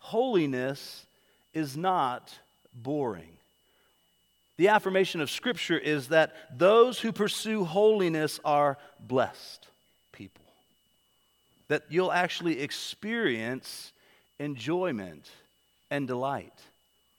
Holiness 0.00 1.06
is 1.54 1.76
not 1.76 2.38
boring. 2.74 3.30
The 4.56 4.68
affirmation 4.68 5.20
of 5.20 5.30
Scripture 5.30 5.78
is 5.78 6.08
that 6.08 6.34
those 6.56 7.00
who 7.00 7.12
pursue 7.12 7.64
holiness 7.64 8.40
are 8.44 8.78
blessed 9.00 9.66
people. 10.12 10.44
That 11.68 11.84
you'll 11.88 12.12
actually 12.12 12.60
experience 12.60 13.92
enjoyment, 14.44 15.28
and 15.90 16.06
delight. 16.06 16.52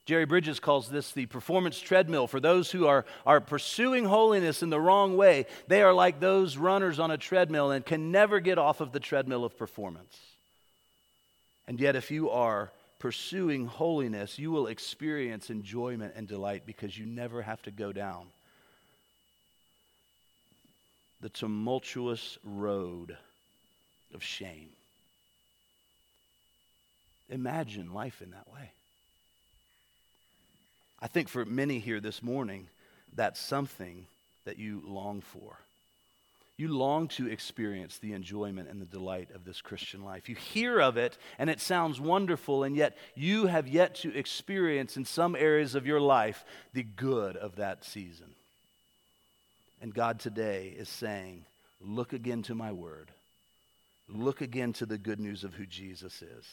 Jerry 0.06 0.24
Bridges 0.24 0.60
calls 0.60 0.88
this 0.88 1.10
the 1.10 1.26
performance 1.26 1.80
treadmill. 1.80 2.28
For 2.28 2.38
those 2.38 2.70
who 2.70 2.86
are, 2.86 3.04
are 3.26 3.40
pursuing 3.40 4.04
holiness 4.04 4.62
in 4.62 4.70
the 4.70 4.80
wrong 4.80 5.16
way, 5.16 5.46
they 5.66 5.82
are 5.82 5.92
like 5.92 6.20
those 6.20 6.56
runners 6.56 7.00
on 7.00 7.10
a 7.10 7.18
treadmill 7.18 7.72
and 7.72 7.84
can 7.84 8.12
never 8.12 8.38
get 8.38 8.56
off 8.56 8.80
of 8.80 8.92
the 8.92 9.00
treadmill 9.00 9.44
of 9.44 9.58
performance. 9.58 10.16
And 11.66 11.80
yet, 11.80 11.96
if 11.96 12.12
you 12.12 12.30
are 12.30 12.70
pursuing 13.00 13.66
holiness, 13.66 14.38
you 14.38 14.52
will 14.52 14.68
experience 14.68 15.50
enjoyment 15.50 16.14
and 16.16 16.28
delight 16.28 16.62
because 16.66 16.96
you 16.96 17.04
never 17.04 17.42
have 17.42 17.60
to 17.62 17.72
go 17.72 17.92
down 17.92 18.26
the 21.20 21.28
tumultuous 21.30 22.38
road 22.44 23.16
of 24.14 24.22
shame. 24.22 24.75
Imagine 27.28 27.92
life 27.92 28.22
in 28.22 28.30
that 28.30 28.50
way. 28.52 28.70
I 31.00 31.08
think 31.08 31.28
for 31.28 31.44
many 31.44 31.78
here 31.78 32.00
this 32.00 32.22
morning, 32.22 32.68
that's 33.14 33.40
something 33.40 34.06
that 34.44 34.58
you 34.58 34.82
long 34.84 35.20
for. 35.20 35.58
You 36.56 36.68
long 36.68 37.08
to 37.08 37.28
experience 37.28 37.98
the 37.98 38.14
enjoyment 38.14 38.70
and 38.70 38.80
the 38.80 38.86
delight 38.86 39.28
of 39.34 39.44
this 39.44 39.60
Christian 39.60 40.02
life. 40.02 40.28
You 40.28 40.36
hear 40.36 40.80
of 40.80 40.96
it 40.96 41.18
and 41.38 41.50
it 41.50 41.60
sounds 41.60 42.00
wonderful, 42.00 42.64
and 42.64 42.74
yet 42.74 42.96
you 43.14 43.46
have 43.46 43.68
yet 43.68 43.96
to 43.96 44.16
experience 44.16 44.96
in 44.96 45.04
some 45.04 45.36
areas 45.36 45.74
of 45.74 45.86
your 45.86 46.00
life 46.00 46.46
the 46.72 46.82
good 46.82 47.36
of 47.36 47.56
that 47.56 47.84
season. 47.84 48.34
And 49.82 49.92
God 49.92 50.18
today 50.18 50.74
is 50.76 50.88
saying, 50.88 51.44
Look 51.78 52.14
again 52.14 52.42
to 52.44 52.54
my 52.54 52.72
word. 52.72 53.10
Look 54.08 54.40
again 54.40 54.72
to 54.74 54.86
the 54.86 54.96
good 54.96 55.20
news 55.20 55.44
of 55.44 55.52
who 55.54 55.66
Jesus 55.66 56.22
is. 56.22 56.46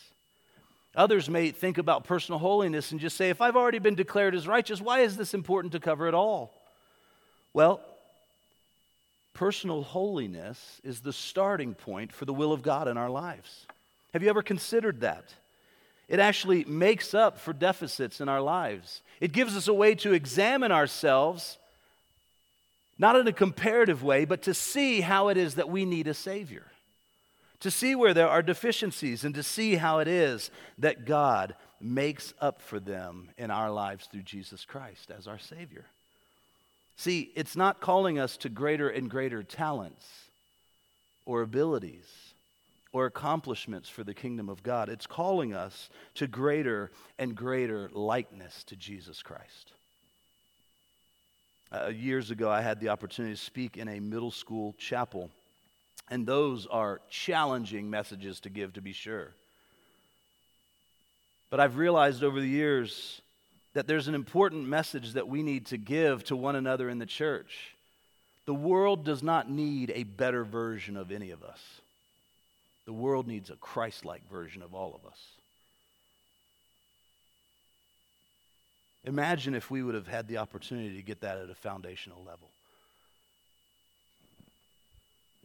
Others 0.96 1.30
may 1.30 1.50
think 1.52 1.78
about 1.78 2.04
personal 2.04 2.40
holiness 2.40 2.92
and 2.92 3.00
just 3.00 3.18
say, 3.18 3.30
if 3.30 3.42
I've 3.42 3.56
already 3.56 3.80
been 3.80 3.96
declared 3.96 4.36
as 4.36 4.48
righteous, 4.48 4.80
why 4.80 5.00
is 5.00 5.18
this 5.18 5.34
important 5.34 5.72
to 5.74 5.80
cover 5.80 6.08
at 6.08 6.14
all? 6.14 6.54
Well, 7.52 7.82
personal 9.34 9.82
holiness 9.82 10.80
is 10.84 11.00
the 11.00 11.14
starting 11.14 11.74
point 11.74 12.12
for 12.12 12.26
the 12.26 12.34
will 12.34 12.54
of 12.54 12.62
God 12.62 12.88
in 12.88 12.98
our 12.98 13.10
lives. 13.10 13.66
Have 14.14 14.22
you 14.22 14.30
ever 14.30 14.44
considered 14.44 15.02
that? 15.02 15.34
It 16.08 16.20
actually 16.20 16.64
makes 16.66 17.16
up 17.16 17.40
for 17.40 17.54
deficits 17.54 18.22
in 18.22 18.30
our 18.30 18.42
lives. 18.42 19.02
It 19.20 19.32
gives 19.32 19.58
us 19.58 19.68
a 19.68 19.74
way 19.74 19.96
to 19.96 20.14
examine 20.14 20.72
ourselves, 20.72 21.58
not 23.00 23.16
in 23.16 23.28
a 23.28 23.34
comparative 23.34 24.04
way, 24.04 24.26
but 24.26 24.44
to 24.44 24.54
see 24.54 25.02
how 25.02 25.30
it 25.30 25.38
is 25.38 25.56
that 25.56 25.70
we 25.70 25.86
need 25.86 26.08
a 26.08 26.14
Savior 26.14 26.66
to 27.63 27.72
see 27.72 27.96
where 27.96 28.13
there 28.13 28.27
are 28.27 28.41
deficiencies 28.41 29.24
and 29.24 29.34
to 29.36 29.41
see 29.41 29.75
how 29.75 30.00
it 30.00 30.08
is 30.08 30.51
that 30.77 31.05
God 31.05 31.55
makes 31.79 32.34
up 32.41 32.62
for 32.62 32.77
them 32.77 33.29
in 33.38 33.50
our 33.51 33.72
lives 33.72 34.05
through 34.05 34.24
Jesus 34.24 34.65
Christ 34.65 35.10
as 35.10 35.27
our 35.27 35.39
Savior. 35.39 35.86
See, 36.98 37.32
it's 37.36 37.55
not 37.55 37.79
calling 37.79 38.20
us 38.20 38.36
to 38.38 38.50
greater 38.50 38.89
and 38.89 39.10
greater 39.10 39.43
talents 39.43 40.05
or 41.25 41.41
abilities 41.41 42.34
or 42.91 43.05
accomplishments 43.05 43.88
for 43.88 44.03
the 44.03 44.13
kingdom 44.13 44.50
of 44.50 44.62
God. 44.62 44.89
It's 44.89 45.08
calling 45.08 45.53
us 45.53 45.89
to 46.15 46.27
greater 46.27 46.91
and 47.17 47.34
greater 47.34 47.89
likeness 47.93 48.65
to 48.65 48.75
Jesus 48.75 49.22
Christ. 49.24 49.72
Uh, 51.72 51.88
years 51.88 52.29
ago, 52.29 52.50
I 52.51 52.60
had 52.60 52.82
the 52.82 52.89
opportunity 52.89 53.36
to 53.36 53.41
speak 53.41 53.77
in 53.77 53.88
a 53.88 54.01
middle 54.01 54.32
school 54.32 54.75
chapel 54.77 55.32
and 56.10 56.25
those 56.25 56.67
are 56.67 57.01
challenging 57.10 57.89
messages 57.89 58.39
to 58.41 58.50
give, 58.50 58.74
to 58.74 58.81
be 58.81 58.93
sure. 58.93 59.31
But 61.50 61.60
I've 61.60 61.77
realized 61.77 62.24
over 62.24 62.39
the 62.39 62.48
years 62.48 63.22
that 63.74 63.88
there's 63.88 64.07
an 64.07 64.15
important 64.15 64.67
message 64.67 65.13
that 65.13 65.27
we 65.27 65.43
need 65.43 65.67
to 65.67 65.77
give 65.77 66.24
to 66.25 66.36
one 66.36 66.55
another 66.55 66.89
in 66.89 67.00
the 67.00 67.05
church. 67.05 67.75
The 68.45 68.53
world 68.53 69.05
does 69.05 69.24
not 69.24 69.50
need 69.50 69.91
a 69.95 70.03
better 70.03 70.43
version 70.43 70.98
of 70.98 71.12
any 71.12 71.31
of 71.31 71.43
us, 71.43 71.60
the 72.86 72.93
world 72.93 73.27
needs 73.27 73.50
a 73.50 73.55
Christ 73.55 74.03
like 74.03 74.29
version 74.29 74.62
of 74.62 74.74
all 74.74 74.93
of 74.93 75.10
us. 75.10 75.19
Imagine 79.05 79.53
if 79.53 79.69
we 79.69 79.83
would 79.83 79.95
have 79.95 80.07
had 80.07 80.27
the 80.27 80.38
opportunity 80.38 80.95
to 80.95 81.01
get 81.01 81.22
that 81.22 81.38
at 81.38 81.50
a 81.50 81.55
foundational 81.55 82.24
level. 82.25 82.50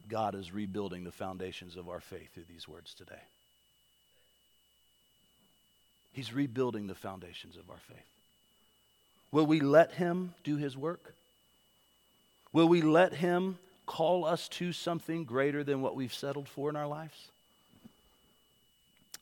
God 0.09 0.35
is 0.35 0.53
rebuilding 0.53 1.05
the 1.05 1.13
foundations 1.13 1.77
of 1.77 1.89
our 1.89 2.01
faith 2.01 2.33
through 2.35 2.47
these 2.49 2.67
words 2.67 2.95
today. 2.95 3.23
He's 6.13 6.33
rebuilding 6.33 6.87
the 6.87 6.95
foundations 6.95 7.57
of 7.57 7.71
our 7.71 7.79
faith. 7.89 8.07
Will 9.31 9.47
we 9.47 9.61
let 9.61 9.93
Him 9.93 10.35
do 10.43 10.57
His 10.57 10.77
work? 10.77 11.15
Will 12.53 12.69
we 12.69 12.83
let 12.83 13.15
Him 13.15 13.59
call 13.87 14.25
us 14.25 14.49
to 14.49 14.73
something 14.73 15.25
greater 15.25 15.63
than 15.63 15.81
what 15.81 15.95
we've 15.95 16.15
settled 16.15 16.49
for 16.49 16.71
in 16.71 16.77
our 16.77 16.87
lives? 16.87 17.29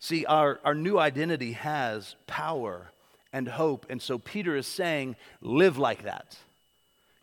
See, 0.00 0.24
our, 0.24 0.60
our 0.64 0.74
new 0.74 0.98
identity 0.98 1.52
has 1.52 2.14
power 2.26 2.90
and 3.32 3.48
hope. 3.48 3.86
And 3.90 4.00
so 4.00 4.18
Peter 4.18 4.56
is 4.56 4.66
saying, 4.66 5.16
live 5.40 5.78
like 5.78 6.04
that. 6.04 6.36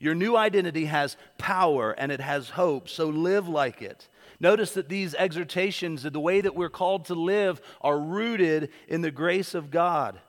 Your 0.04 0.16
new 0.16 0.36
identity 0.36 0.84
has 0.84 1.16
power 1.38 1.92
and 1.92 2.12
it 2.12 2.20
has 2.20 2.50
hope, 2.50 2.90
so 2.90 3.06
live 3.06 3.48
like 3.48 3.82
it. 3.82 4.10
Notice 4.38 4.74
that 4.74 4.90
these 4.90 5.16
exhortations, 5.16 6.04
the 6.04 6.20
way 6.20 6.42
that 6.42 6.56
we're 6.56 6.68
called 6.68 7.06
to 7.06 7.16
live, 7.16 7.62
are 7.80 7.98
rooted 7.98 8.70
in 8.90 9.00
the 9.00 9.12
grace 9.12 9.56
of 9.56 9.72
God. 9.72 10.20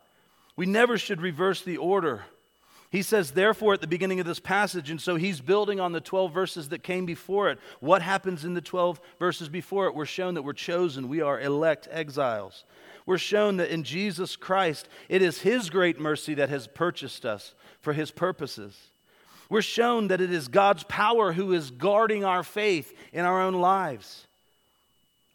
We 0.55 0.65
never 0.65 0.97
should 0.97 1.21
reverse 1.21 1.63
the 1.63 1.79
order. 1.79 2.23
He 2.91 3.03
says, 3.03 3.33
therefore, 3.33 3.75
at 3.75 3.81
the 3.81 3.89
beginning 3.89 4.21
of 4.21 4.27
this 4.27 4.39
passage, 4.39 4.91
and 4.91 5.01
so 5.01 5.17
he's 5.17 5.41
building 5.41 5.81
on 5.81 5.91
the 5.91 6.01
12 6.01 6.33
verses 6.33 6.69
that 6.69 6.85
came 6.85 7.05
before 7.05 7.51
it. 7.51 7.59
What 7.81 8.01
happens 8.01 8.45
in 8.45 8.55
the 8.55 8.61
12 8.61 9.01
verses 9.19 9.49
before 9.49 9.89
it? 9.89 9.97
We're 9.97 10.05
shown 10.05 10.35
that 10.35 10.43
we're 10.43 10.53
chosen, 10.53 11.09
we 11.09 11.21
are 11.21 11.41
elect 11.41 11.89
exiles. 11.91 12.63
We're 13.07 13.19
shown 13.19 13.57
that 13.57 13.71
in 13.71 13.83
Jesus 13.83 14.37
Christ, 14.37 14.89
it 15.09 15.21
is 15.21 15.41
his 15.41 15.69
great 15.69 15.99
mercy 15.99 16.35
that 16.35 16.49
has 16.51 16.69
purchased 16.69 17.27
us 17.27 17.57
for 17.81 17.93
his 17.93 18.13
purposes. 18.13 18.93
We're 19.49 19.63
shown 19.63 20.09
that 20.09 20.21
it 20.21 20.33
is 20.33 20.49
God's 20.49 20.85
power 20.85 21.33
who 21.33 21.53
is 21.53 21.71
guarding 21.71 22.25
our 22.25 22.43
faith 22.43 22.93
in 23.13 23.25
our 23.25 23.43
own 23.43 23.55
lives. 23.55 24.27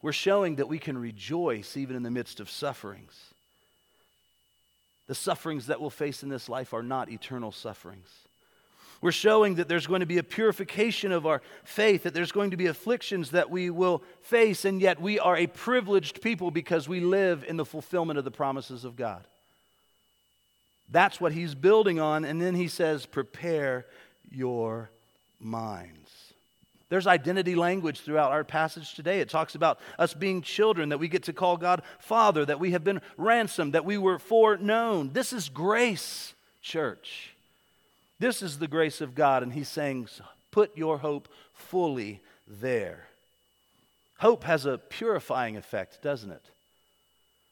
We're 0.01 0.11
showing 0.13 0.55
that 0.55 0.67
we 0.67 0.79
can 0.79 0.97
rejoice 0.97 1.75
even 1.77 1.95
in 1.95 2.03
the 2.03 2.11
midst 2.11 2.39
of 2.39 2.49
sufferings. 2.49 3.13
The 5.07 5.15
sufferings 5.15 5.67
that 5.67 5.81
we'll 5.81 5.89
face 5.89 6.23
in 6.23 6.29
this 6.29 6.49
life 6.49 6.73
are 6.73 6.83
not 6.83 7.09
eternal 7.09 7.51
sufferings. 7.51 8.09
We're 9.01 9.11
showing 9.11 9.55
that 9.55 9.67
there's 9.67 9.87
going 9.87 10.01
to 10.01 10.05
be 10.05 10.17
a 10.17 10.23
purification 10.23 11.11
of 11.11 11.25
our 11.25 11.41
faith, 11.63 12.03
that 12.03 12.13
there's 12.13 12.33
going 12.33 12.51
to 12.51 12.57
be 12.57 12.65
afflictions 12.65 13.31
that 13.31 13.49
we 13.49 13.69
will 13.69 14.03
face, 14.21 14.65
and 14.65 14.81
yet 14.81 15.01
we 15.01 15.19
are 15.19 15.37
a 15.37 15.47
privileged 15.47 16.21
people 16.21 16.51
because 16.51 16.89
we 16.89 16.99
live 16.99 17.45
in 17.47 17.55
the 17.55 17.65
fulfillment 17.65 18.19
of 18.19 18.25
the 18.25 18.31
promises 18.31 18.83
of 18.83 18.97
God. 18.97 19.23
That's 20.91 21.21
what 21.21 21.33
he's 21.33 21.55
building 21.55 21.99
on. 21.99 22.25
And 22.25 22.41
then 22.41 22.55
he 22.55 22.67
says, 22.67 23.05
prepare 23.05 23.85
your 24.31 24.89
minds. 25.39 26.33
There's 26.89 27.05
identity 27.05 27.53
language 27.53 28.01
throughout 28.01 28.31
our 28.31 28.43
passage 28.43 28.95
today. 28.95 29.19
It 29.19 29.29
talks 29.29 29.53
about 29.53 29.79
us 29.99 30.15
being 30.15 30.41
children, 30.41 30.89
that 30.89 30.97
we 30.97 31.07
get 31.07 31.23
to 31.23 31.33
call 31.33 31.55
God 31.55 31.83
Father, 31.99 32.43
that 32.45 32.59
we 32.59 32.71
have 32.71 32.83
been 32.83 33.01
ransomed, 33.15 33.73
that 33.73 33.85
we 33.85 33.99
were 33.99 34.17
foreknown. 34.17 35.13
This 35.13 35.31
is 35.31 35.49
grace, 35.49 36.33
church. 36.63 37.35
This 38.17 38.41
is 38.41 38.57
the 38.57 38.67
grace 38.67 39.01
of 39.01 39.13
God. 39.13 39.43
And 39.43 39.53
he's 39.53 39.69
saying, 39.69 40.09
put 40.49 40.75
your 40.75 40.97
hope 40.97 41.29
fully 41.53 42.21
there. 42.47 43.05
Hope 44.17 44.43
has 44.45 44.65
a 44.65 44.79
purifying 44.79 45.57
effect, 45.57 46.01
doesn't 46.01 46.31
it? 46.31 46.43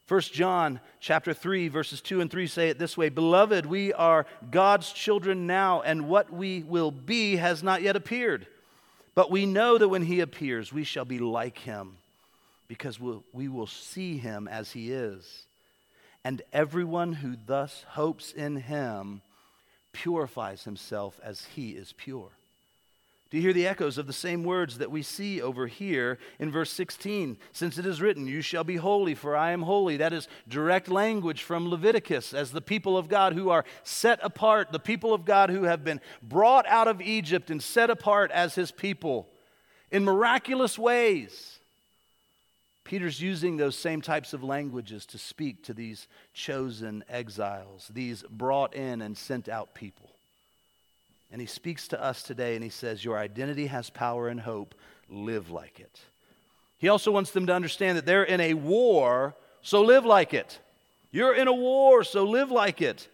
1 0.08 0.20
John 0.22 0.80
chapter 1.00 1.34
3 1.34 1.68
verses 1.68 2.00
2 2.00 2.22
and 2.22 2.30
3 2.30 2.46
say 2.46 2.70
it 2.70 2.78
this 2.78 2.96
way, 2.96 3.10
"Beloved, 3.10 3.66
we 3.66 3.92
are 3.92 4.24
God's 4.50 4.90
children 4.90 5.46
now, 5.46 5.82
and 5.82 6.08
what 6.08 6.32
we 6.32 6.62
will 6.62 6.90
be 6.90 7.36
has 7.36 7.62
not 7.62 7.82
yet 7.82 7.94
appeared. 7.94 8.46
But 9.14 9.30
we 9.30 9.44
know 9.44 9.76
that 9.76 9.88
when 9.88 10.04
he 10.04 10.20
appears, 10.20 10.72
we 10.72 10.84
shall 10.84 11.04
be 11.04 11.18
like 11.18 11.58
him, 11.58 11.98
because 12.68 12.98
we'll, 12.98 13.22
we 13.32 13.48
will 13.48 13.66
see 13.66 14.16
him 14.16 14.48
as 14.48 14.72
he 14.72 14.92
is. 14.92 15.44
And 16.24 16.40
everyone 16.54 17.12
who 17.12 17.36
thus 17.36 17.84
hopes 17.88 18.32
in 18.32 18.56
him 18.56 19.20
purifies 19.92 20.64
himself 20.64 21.20
as 21.22 21.44
he 21.54 21.72
is 21.72 21.92
pure." 21.92 22.37
Do 23.30 23.36
you 23.36 23.42
hear 23.42 23.52
the 23.52 23.66
echoes 23.66 23.98
of 23.98 24.06
the 24.06 24.12
same 24.14 24.42
words 24.42 24.78
that 24.78 24.90
we 24.90 25.02
see 25.02 25.42
over 25.42 25.66
here 25.66 26.18
in 26.38 26.50
verse 26.50 26.70
16? 26.72 27.36
Since 27.52 27.76
it 27.76 27.84
is 27.84 28.00
written, 28.00 28.26
You 28.26 28.40
shall 28.40 28.64
be 28.64 28.76
holy, 28.76 29.14
for 29.14 29.36
I 29.36 29.50
am 29.52 29.62
holy. 29.62 29.98
That 29.98 30.14
is 30.14 30.28
direct 30.48 30.88
language 30.88 31.42
from 31.42 31.68
Leviticus 31.68 32.32
as 32.32 32.52
the 32.52 32.62
people 32.62 32.96
of 32.96 33.08
God 33.08 33.34
who 33.34 33.50
are 33.50 33.66
set 33.82 34.18
apart, 34.22 34.72
the 34.72 34.78
people 34.78 35.12
of 35.12 35.26
God 35.26 35.50
who 35.50 35.64
have 35.64 35.84
been 35.84 36.00
brought 36.22 36.66
out 36.68 36.88
of 36.88 37.02
Egypt 37.02 37.50
and 37.50 37.62
set 37.62 37.90
apart 37.90 38.30
as 38.30 38.54
his 38.54 38.70
people 38.70 39.28
in 39.90 40.04
miraculous 40.04 40.78
ways. 40.78 41.58
Peter's 42.84 43.20
using 43.20 43.58
those 43.58 43.76
same 43.76 44.00
types 44.00 44.32
of 44.32 44.42
languages 44.42 45.04
to 45.04 45.18
speak 45.18 45.62
to 45.64 45.74
these 45.74 46.08
chosen 46.32 47.04
exiles, 47.10 47.90
these 47.92 48.24
brought 48.30 48.74
in 48.74 49.02
and 49.02 49.18
sent 49.18 49.50
out 49.50 49.74
people. 49.74 50.17
And 51.30 51.40
he 51.40 51.46
speaks 51.46 51.88
to 51.88 52.02
us 52.02 52.22
today 52.22 52.54
and 52.54 52.64
he 52.64 52.70
says, 52.70 53.04
Your 53.04 53.18
identity 53.18 53.66
has 53.66 53.90
power 53.90 54.28
and 54.28 54.40
hope. 54.40 54.74
Live 55.10 55.50
like 55.50 55.80
it. 55.80 56.00
He 56.78 56.88
also 56.88 57.10
wants 57.10 57.32
them 57.32 57.46
to 57.46 57.54
understand 57.54 57.98
that 57.98 58.06
they're 58.06 58.24
in 58.24 58.40
a 58.40 58.54
war, 58.54 59.34
so 59.62 59.82
live 59.82 60.04
like 60.04 60.32
it. 60.32 60.58
You're 61.10 61.34
in 61.34 61.48
a 61.48 61.52
war, 61.52 62.04
so 62.04 62.24
live 62.24 62.50
like 62.50 62.80
it. 62.80 63.08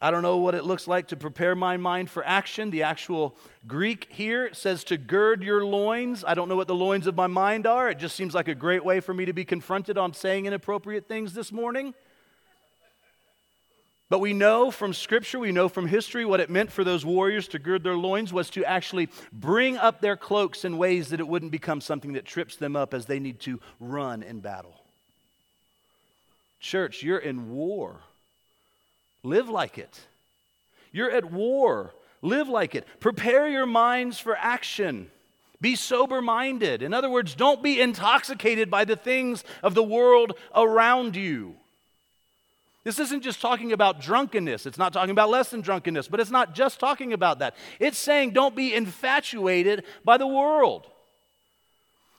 I 0.00 0.10
don't 0.10 0.22
know 0.22 0.36
what 0.36 0.54
it 0.54 0.64
looks 0.64 0.86
like 0.86 1.08
to 1.08 1.16
prepare 1.16 1.54
my 1.54 1.78
mind 1.78 2.10
for 2.10 2.24
action. 2.24 2.70
The 2.70 2.82
actual 2.82 3.34
Greek 3.66 4.08
here 4.10 4.52
says 4.52 4.84
to 4.84 4.98
gird 4.98 5.42
your 5.42 5.64
loins. 5.64 6.22
I 6.22 6.34
don't 6.34 6.50
know 6.50 6.56
what 6.56 6.68
the 6.68 6.74
loins 6.74 7.06
of 7.06 7.16
my 7.16 7.26
mind 7.26 7.66
are. 7.66 7.88
It 7.88 7.98
just 7.98 8.14
seems 8.14 8.34
like 8.34 8.46
a 8.46 8.54
great 8.54 8.84
way 8.84 9.00
for 9.00 9.14
me 9.14 9.24
to 9.24 9.32
be 9.32 9.44
confronted 9.44 9.96
on 9.96 10.12
saying 10.12 10.44
inappropriate 10.44 11.08
things 11.08 11.32
this 11.32 11.50
morning. 11.50 11.94
But 14.08 14.20
we 14.20 14.32
know 14.32 14.70
from 14.70 14.92
Scripture, 14.92 15.38
we 15.40 15.50
know 15.50 15.68
from 15.68 15.88
history, 15.88 16.24
what 16.24 16.38
it 16.38 16.48
meant 16.48 16.70
for 16.70 16.84
those 16.84 17.04
warriors 17.04 17.48
to 17.48 17.58
gird 17.58 17.82
their 17.82 17.96
loins 17.96 18.32
was 18.32 18.48
to 18.50 18.64
actually 18.64 19.08
bring 19.32 19.76
up 19.76 20.00
their 20.00 20.16
cloaks 20.16 20.64
in 20.64 20.78
ways 20.78 21.08
that 21.08 21.18
it 21.18 21.26
wouldn't 21.26 21.50
become 21.50 21.80
something 21.80 22.12
that 22.12 22.24
trips 22.24 22.54
them 22.56 22.76
up 22.76 22.94
as 22.94 23.06
they 23.06 23.18
need 23.18 23.40
to 23.40 23.60
run 23.80 24.22
in 24.22 24.38
battle. 24.38 24.80
Church, 26.60 27.02
you're 27.02 27.18
in 27.18 27.50
war. 27.50 27.96
Live 29.24 29.48
like 29.48 29.76
it. 29.76 30.00
You're 30.92 31.10
at 31.10 31.32
war. 31.32 31.92
Live 32.22 32.48
like 32.48 32.76
it. 32.76 32.86
Prepare 33.00 33.48
your 33.48 33.66
minds 33.66 34.20
for 34.20 34.36
action. 34.36 35.10
Be 35.60 35.74
sober 35.74 36.22
minded. 36.22 36.80
In 36.80 36.94
other 36.94 37.10
words, 37.10 37.34
don't 37.34 37.62
be 37.62 37.80
intoxicated 37.80 38.70
by 38.70 38.84
the 38.84 38.96
things 38.96 39.42
of 39.64 39.74
the 39.74 39.82
world 39.82 40.34
around 40.54 41.16
you. 41.16 41.56
This 42.86 43.00
isn't 43.00 43.22
just 43.22 43.40
talking 43.40 43.72
about 43.72 44.00
drunkenness. 44.00 44.64
It's 44.64 44.78
not 44.78 44.92
talking 44.92 45.10
about 45.10 45.28
less 45.28 45.50
than 45.50 45.60
drunkenness, 45.60 46.06
but 46.06 46.20
it's 46.20 46.30
not 46.30 46.54
just 46.54 46.78
talking 46.78 47.12
about 47.12 47.40
that. 47.40 47.56
It's 47.80 47.98
saying 47.98 48.30
don't 48.30 48.54
be 48.54 48.72
infatuated 48.72 49.82
by 50.04 50.18
the 50.18 50.26
world. 50.28 50.86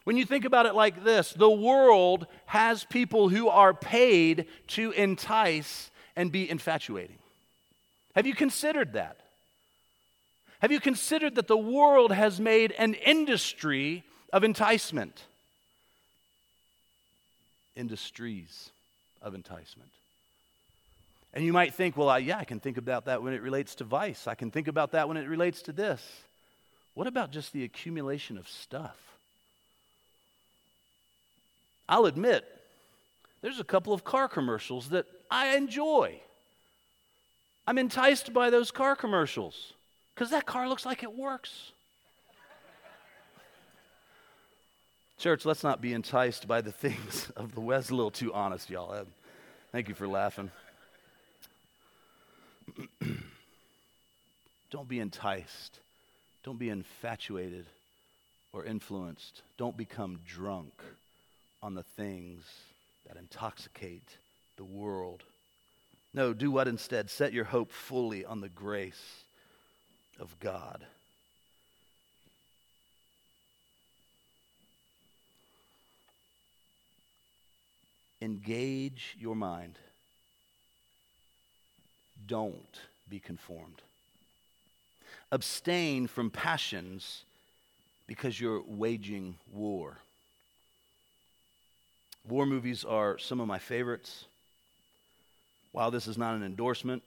When 0.03 0.17
you 0.17 0.25
think 0.25 0.43
about 0.43 0.65
it 0.65 0.75
like 0.75 1.06
this, 1.06 1.32
the 1.32 1.49
world 1.49 2.27
has 2.47 2.84
people 2.84 3.30
who 3.30 3.47
are 3.47 3.73
paid 3.73 4.47
to 4.67 4.91
entice 4.91 5.89
and 6.17 6.34
be 6.34 6.49
infatuating. 6.49 7.19
Have 8.13 8.27
you 8.27 8.36
considered 8.36 8.91
that? 8.91 9.21
Have 10.60 10.73
you 10.73 10.82
considered 10.82 11.36
that 11.36 11.47
the 11.47 11.56
world 11.56 12.12
has 12.12 12.41
made 12.41 12.73
an 12.73 12.93
industry 12.93 14.03
of 14.34 14.43
enticement? 14.43 15.23
Industries 17.77 18.69
of 19.21 19.34
enticement. 19.34 19.91
And 21.38 21.45
you 21.45 21.54
might 21.54 21.76
think, 21.76 21.95
well, 21.95 22.10
I, 22.10 22.17
yeah, 22.17 22.39
I 22.39 22.45
can 22.45 22.60
think 22.60 22.78
about 22.78 23.06
that 23.06 23.21
when 23.21 23.32
it 23.32 23.43
relates 23.43 23.76
to 23.76 23.84
vice. 23.84 24.26
I 24.26 24.34
can 24.34 24.50
think 24.50 24.67
about 24.67 24.93
that 24.93 25.08
when 25.08 25.17
it 25.17 25.30
relates 25.30 25.62
to 25.62 25.71
this. 25.71 26.02
What 26.95 27.06
about 27.06 27.30
just 27.32 27.54
the 27.54 27.63
accumulation 27.63 28.39
of 28.39 28.47
stuff? 28.47 28.97
I'll 31.88 32.08
admit, 32.08 32.43
there's 33.43 33.60
a 33.60 33.63
couple 33.63 33.93
of 33.93 34.04
car 34.04 34.28
commercials 34.28 34.89
that 34.89 35.06
I 35.30 35.56
enjoy. 35.56 36.19
I'm 37.67 37.78
enticed 37.78 38.34
by 38.34 38.50
those 38.50 38.71
car 38.71 38.95
commercials 38.95 39.73
because 40.15 40.32
that 40.32 40.47
car 40.47 40.67
looks 40.67 40.88
like 40.88 41.04
it 41.04 41.13
works. 41.13 41.71
Church, 45.19 45.45
let's 45.45 45.63
not 45.63 45.82
be 45.82 45.93
enticed 45.93 46.47
by 46.47 46.62
the 46.62 46.71
things 46.71 47.32
of 47.36 47.54
the 47.54 47.62
West. 47.62 47.91
A 47.91 47.95
little 47.95 48.10
too 48.10 48.34
honest, 48.34 48.71
y'all. 48.71 49.06
Thank 49.71 49.88
you 49.88 49.93
for 49.93 50.08
laughing. 50.08 50.50
Don't 54.71 54.88
be 54.88 54.99
enticed. 54.99 55.80
Don't 56.43 56.60
be 56.60 56.69
infatuated 56.69 57.65
or 58.53 58.65
influenced. 58.65 59.41
Don't 59.58 59.77
become 59.77 60.19
drunk 60.25 60.73
on 61.62 61.75
the 61.75 61.84
things 61.84 62.43
that 63.08 63.17
intoxicate 63.17 64.17
the 64.58 64.63
world. 64.63 65.23
No, 66.13 66.34
do 66.34 66.51
what 66.51 66.67
instead? 66.67 67.10
Set 67.10 67.34
your 67.34 67.45
hope 67.45 67.71
fully 67.71 68.25
on 68.25 68.41
the 68.41 68.49
grace 68.49 69.23
of 70.19 70.39
God. 70.39 70.86
Engage 78.19 79.15
your 79.19 79.36
mind 79.36 79.77
don't 82.28 82.80
be 83.10 83.20
conformed. 83.20 83.82
Abstain 85.32 86.08
from 86.08 86.30
passions 86.30 87.24
because 88.08 88.40
you're 88.40 88.62
waging 88.66 89.36
war. 89.52 89.98
War 92.28 92.46
movies 92.46 92.84
are 92.84 93.18
some 93.18 93.40
of 93.40 93.48
my 93.48 93.60
favorites. 93.60 94.26
While 95.72 95.92
this 95.92 96.08
is 96.08 96.18
not 96.18 96.36
an 96.36 96.44
endorsement, 96.44 97.04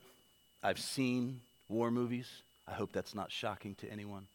I've 0.62 0.78
seen 0.78 1.40
war 1.68 1.90
movies. 1.90 2.28
I 2.68 2.72
hope 2.72 2.92
that's 2.92 3.14
not 3.14 3.32
shocking 3.32 3.74
to 3.76 3.90
anyone. 3.90 4.26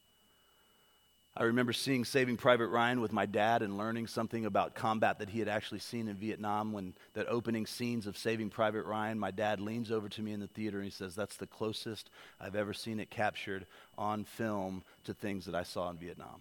I 1.38 1.44
remember 1.44 1.74
seeing 1.74 2.06
Saving 2.06 2.38
Private 2.38 2.68
Ryan 2.68 3.02
with 3.02 3.12
my 3.12 3.26
dad 3.26 3.60
and 3.60 3.76
learning 3.76 4.06
something 4.06 4.46
about 4.46 4.74
combat 4.74 5.18
that 5.18 5.28
he 5.28 5.38
had 5.38 5.48
actually 5.48 5.80
seen 5.80 6.08
in 6.08 6.16
Vietnam. 6.16 6.72
When 6.72 6.94
that 7.12 7.28
opening 7.28 7.66
scenes 7.66 8.06
of 8.06 8.16
Saving 8.16 8.48
Private 8.48 8.86
Ryan, 8.86 9.18
my 9.18 9.30
dad 9.30 9.60
leans 9.60 9.92
over 9.92 10.08
to 10.08 10.22
me 10.22 10.32
in 10.32 10.40
the 10.40 10.46
theater 10.46 10.78
and 10.78 10.86
he 10.86 10.90
says, 10.90 11.14
That's 11.14 11.36
the 11.36 11.46
closest 11.46 12.08
I've 12.40 12.56
ever 12.56 12.72
seen 12.72 13.00
it 13.00 13.10
captured 13.10 13.66
on 13.98 14.24
film 14.24 14.82
to 15.04 15.12
things 15.12 15.44
that 15.44 15.54
I 15.54 15.62
saw 15.62 15.90
in 15.90 15.98
Vietnam. 15.98 16.40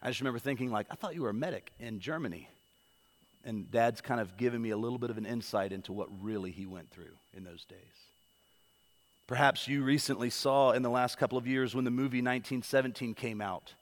I 0.00 0.08
just 0.08 0.20
remember 0.20 0.38
thinking, 0.38 0.70
like, 0.70 0.86
I 0.90 0.94
thought 0.94 1.14
you 1.14 1.22
were 1.22 1.30
a 1.30 1.34
medic 1.34 1.70
in 1.78 2.00
Germany. 2.00 2.48
And 3.44 3.70
dad's 3.70 4.00
kind 4.00 4.22
of 4.22 4.38
giving 4.38 4.62
me 4.62 4.70
a 4.70 4.76
little 4.76 4.98
bit 4.98 5.10
of 5.10 5.18
an 5.18 5.26
insight 5.26 5.70
into 5.70 5.92
what 5.92 6.08
really 6.22 6.50
he 6.50 6.64
went 6.64 6.90
through 6.90 7.12
in 7.36 7.44
those 7.44 7.66
days. 7.66 7.78
Perhaps 9.26 9.68
you 9.68 9.82
recently 9.82 10.30
saw 10.30 10.70
in 10.70 10.82
the 10.82 10.90
last 10.90 11.18
couple 11.18 11.36
of 11.36 11.46
years 11.46 11.74
when 11.74 11.84
the 11.84 11.90
movie 11.90 12.22
1917 12.22 13.14
came 13.14 13.42
out 13.42 13.74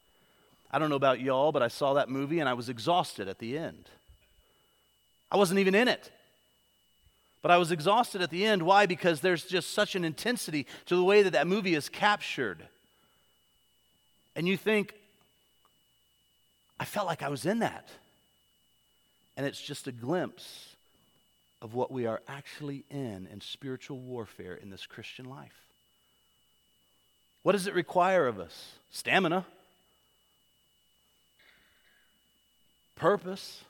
I 0.70 0.78
don't 0.78 0.90
know 0.90 0.96
about 0.96 1.20
y'all, 1.20 1.52
but 1.52 1.62
I 1.62 1.68
saw 1.68 1.94
that 1.94 2.08
movie 2.08 2.38
and 2.38 2.48
I 2.48 2.54
was 2.54 2.68
exhausted 2.68 3.28
at 3.28 3.38
the 3.38 3.58
end. 3.58 3.88
I 5.30 5.36
wasn't 5.36 5.60
even 5.60 5.74
in 5.74 5.88
it. 5.88 6.10
But 7.42 7.50
I 7.50 7.56
was 7.56 7.72
exhausted 7.72 8.20
at 8.20 8.30
the 8.30 8.44
end. 8.44 8.62
Why? 8.62 8.86
Because 8.86 9.20
there's 9.20 9.44
just 9.44 9.72
such 9.72 9.94
an 9.94 10.04
intensity 10.04 10.66
to 10.86 10.96
the 10.96 11.04
way 11.04 11.22
that 11.22 11.32
that 11.32 11.46
movie 11.46 11.74
is 11.74 11.88
captured. 11.88 12.62
And 14.36 14.46
you 14.46 14.56
think, 14.56 14.94
I 16.78 16.84
felt 16.84 17.06
like 17.06 17.22
I 17.22 17.28
was 17.28 17.46
in 17.46 17.60
that. 17.60 17.88
And 19.36 19.46
it's 19.46 19.60
just 19.60 19.86
a 19.86 19.92
glimpse 19.92 20.74
of 21.62 21.74
what 21.74 21.90
we 21.90 22.06
are 22.06 22.20
actually 22.28 22.84
in 22.90 23.28
in 23.30 23.40
spiritual 23.40 23.98
warfare 23.98 24.54
in 24.54 24.70
this 24.70 24.86
Christian 24.86 25.26
life. 25.26 25.66
What 27.42 27.52
does 27.52 27.66
it 27.66 27.74
require 27.74 28.26
of 28.26 28.38
us? 28.38 28.72
Stamina. 28.90 29.46
Purpose, 33.00 33.64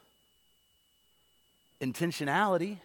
intentionality, 1.80 2.78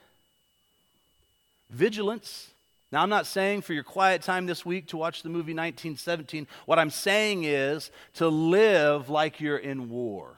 vigilance. 1.71 2.51
Now, 2.91 3.01
I'm 3.01 3.09
not 3.09 3.25
saying 3.25 3.63
for 3.63 3.73
your 3.73 3.83
quiet 3.83 4.21
time 4.21 4.45
this 4.45 4.63
week 4.63 4.87
to 4.89 4.97
watch 4.97 5.23
the 5.23 5.29
movie 5.29 5.55
1917. 5.55 6.45
What 6.67 6.77
I'm 6.77 6.91
saying 6.91 7.45
is 7.45 7.89
to 8.13 8.27
live 8.27 9.09
like 9.09 9.41
you're 9.41 9.57
in 9.57 9.89
war. 9.89 10.35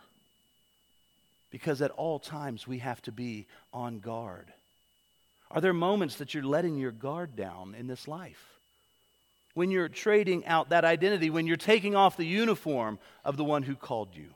Because 1.51 1.81
at 1.81 1.91
all 1.91 2.19
times 2.19 2.65
we 2.65 2.79
have 2.79 3.01
to 3.01 3.11
be 3.11 3.45
on 3.73 3.99
guard. 3.99 4.47
Are 5.51 5.59
there 5.59 5.73
moments 5.73 6.15
that 6.15 6.33
you're 6.33 6.43
letting 6.43 6.77
your 6.77 6.91
guard 6.91 7.35
down 7.35 7.75
in 7.77 7.87
this 7.87 8.07
life? 8.07 8.43
When 9.55 9.71
you're 9.71 9.89
trading 9.89 10.45
out 10.45 10.69
that 10.69 10.85
identity, 10.85 11.29
when 11.29 11.47
you're 11.47 11.57
taking 11.57 11.95
off 11.95 12.15
the 12.15 12.25
uniform 12.25 12.97
of 13.25 13.35
the 13.35 13.43
one 13.43 13.63
who 13.63 13.75
called 13.75 14.09
you? 14.13 14.27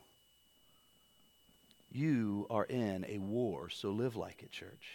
You 1.91 2.47
are 2.49 2.63
in 2.63 3.06
a 3.08 3.17
war, 3.17 3.69
so 3.69 3.91
live 3.91 4.15
like 4.15 4.43
it, 4.43 4.51
church. 4.51 4.88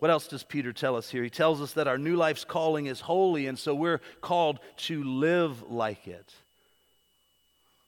What 0.00 0.10
else 0.10 0.26
does 0.26 0.42
Peter 0.42 0.72
tell 0.72 0.96
us 0.96 1.08
here? 1.08 1.22
He 1.22 1.30
tells 1.30 1.60
us 1.60 1.72
that 1.74 1.86
our 1.86 1.98
new 1.98 2.16
life's 2.16 2.44
calling 2.44 2.86
is 2.86 3.00
holy, 3.00 3.46
and 3.46 3.58
so 3.58 3.74
we're 3.74 4.00
called 4.20 4.58
to 4.78 5.04
live 5.04 5.70
like 5.70 6.08
it. 6.08 6.34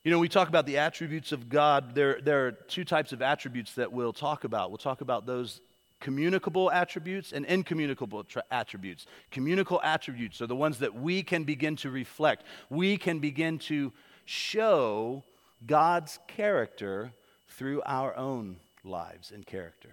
You 0.03 0.11
know, 0.11 0.19
we 0.19 0.29
talk 0.29 0.47
about 0.47 0.65
the 0.65 0.77
attributes 0.77 1.33
of 1.33 1.49
God. 1.49 1.93
There, 1.93 2.21
there 2.21 2.47
are 2.47 2.51
two 2.53 2.85
types 2.85 3.11
of 3.11 3.21
attributes 3.21 3.73
that 3.73 3.91
we'll 3.91 4.13
talk 4.13 4.45
about. 4.45 4.71
We'll 4.71 4.77
talk 4.77 5.01
about 5.01 5.25
those 5.25 5.59
communicable 5.99 6.71
attributes 6.71 7.33
and 7.33 7.45
incommunicable 7.45 8.23
tra- 8.23 8.43
attributes. 8.49 9.05
Communicable 9.31 9.81
attributes 9.83 10.41
are 10.41 10.47
the 10.47 10.55
ones 10.55 10.79
that 10.79 10.95
we 10.95 11.23
can 11.23 11.43
begin 11.43 11.75
to 11.77 11.89
reflect, 11.89 12.45
we 12.69 12.97
can 12.97 13.19
begin 13.19 13.59
to 13.59 13.91
show 14.23 15.23
God's 15.65 16.19
character 16.27 17.11
through 17.57 17.81
our 17.85 18.15
own 18.15 18.57
lives 18.83 19.31
and 19.31 19.45
character. 19.45 19.89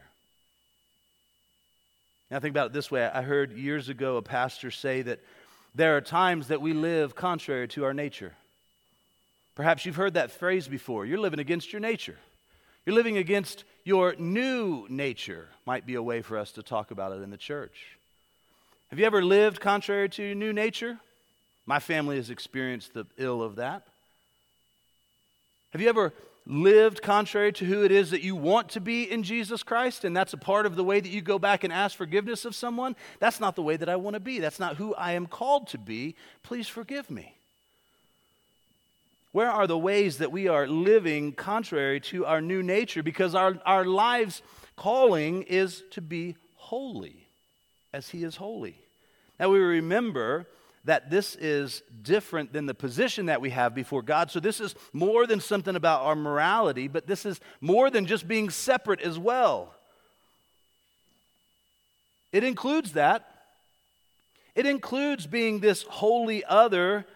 Now, 2.31 2.41
think 2.41 2.53
about 2.53 2.67
it 2.67 2.73
this 2.73 2.91
way. 2.91 3.05
I 3.05 3.23
heard 3.23 3.53
years 3.53 3.89
ago 3.89 4.17
a 4.17 4.23
pastor 4.23 4.71
say 4.71 5.03
that 5.03 5.21
there 5.75 5.97
are 5.97 6.01
times 6.01 6.49
that 6.49 6.61
we 6.61 6.73
live 6.73 7.15
contrary 7.15 7.67
to 7.69 7.85
our 7.85 7.95
nature. 7.95 8.33
Perhaps 9.55 9.85
you've 9.85 9.97
heard 9.97 10.15
that 10.15 10.31
phrase 10.31 10.69
before. 10.69 11.07
You're 11.07 11.19
living 11.19 11.41
against 11.41 11.73
your 11.73 11.81
nature. 11.81 12.17
You're 12.85 12.97
living 12.97 13.17
against 13.17 13.65
your 13.85 14.15
new 14.17 14.87
nature, 14.89 15.49
might 15.67 15.87
be 15.87 15.95
a 15.95 16.03
way 16.03 16.23
for 16.23 16.39
us 16.39 16.53
to 16.53 16.63
talk 16.63 16.91
about 16.91 17.13
it 17.13 17.23
in 17.23 17.31
the 17.31 17.37
church. 17.37 17.97
Have 18.91 18.99
you 18.99 19.07
ever 19.07 19.25
lived 19.25 19.61
contrary 19.61 20.09
to 20.11 20.23
your 20.23 20.35
new 20.35 20.53
nature? 20.53 20.99
My 21.67 21.79
family 21.79 22.17
has 22.17 22.31
experienced 22.31 22.95
the 22.95 23.07
ill 23.17 23.43
of 23.43 23.57
that. 23.57 23.83
Have 25.73 25.81
you 25.81 25.89
ever 25.89 26.13
lived 26.47 27.01
contrary 27.01 27.53
to 27.53 27.65
who 27.65 27.85
it 27.85 27.91
is 27.91 28.11
that 28.11 28.23
you 28.23 28.37
want 28.37 28.69
to 28.71 28.81
be 28.81 29.11
in 29.11 29.23
Jesus 29.23 29.63
Christ, 29.63 30.05
and 30.05 30.17
that's 30.17 30.35
a 30.35 30.39
part 30.39 30.67
of 30.67 30.77
the 30.77 30.85
way 30.85 31.01
that 31.01 31.09
you 31.09 31.23
go 31.23 31.39
back 31.39 31.65
and 31.65 31.73
ask 31.73 31.97
forgiveness 31.97 32.45
of 32.45 32.55
someone, 32.55 32.97
that's 33.19 33.41
not 33.41 33.57
the 33.57 33.63
way 33.63 33.77
that 33.77 33.89
I 33.89 33.97
want 33.97 34.15
to 34.15 34.21
be. 34.21 34.39
That's 34.41 34.61
not 34.61 34.77
who 34.77 34.95
I 34.95 35.13
am 35.13 35.27
called 35.27 35.69
to 35.69 35.79
be. 35.79 36.17
Please 36.43 36.69
forgive 36.69 37.11
me. 37.11 37.35
Where 39.33 39.51
are 39.51 39.67
the 39.67 39.79
ways 39.79 40.19
that 40.19 40.31
we 40.31 40.47
are 40.47 40.69
living 40.69 41.33
contrary 41.33 41.99
to 42.01 42.25
our 42.27 42.41
new 42.41 42.63
nature? 42.63 43.03
Because 43.03 43.35
our, 43.35 43.59
our 43.67 43.85
lives' 43.85 44.43
calling 44.77 45.43
is 45.43 45.83
to 45.91 46.01
be 46.01 46.37
holy 46.55 47.27
as 47.93 48.11
He 48.11 48.23
is 48.23 48.37
holy. 48.37 48.77
Now 49.41 49.49
we 49.49 49.59
remember 49.59 50.47
that 50.85 51.11
this 51.11 51.35
is 51.37 51.83
different 52.03 52.53
than 52.53 52.67
the 52.67 52.75
position 52.75 53.27
that 53.27 53.41
we 53.41 53.51
have 53.51 53.75
before 53.75 54.03
God. 54.03 54.31
So, 54.31 54.41
this 54.41 54.61
is 54.61 54.75
more 54.93 55.27
than 55.27 55.41
something 55.41 55.77
about 55.77 56.03
our 56.03 56.17
morality, 56.17 56.89
but 56.89 57.07
this 57.07 57.25
is 57.25 57.41
more 57.61 57.91
than 57.91 58.07
just 58.07 58.29
being 58.29 58.51
separate 58.51 59.01
as 59.01 59.19
well. 59.19 59.75
It 62.33 62.45
includes 62.45 62.93
that. 62.93 63.29
It 64.55 64.67
includes 64.67 65.27
being 65.27 65.61
this 65.61 65.83
holy 65.83 66.45
other, 66.45 67.07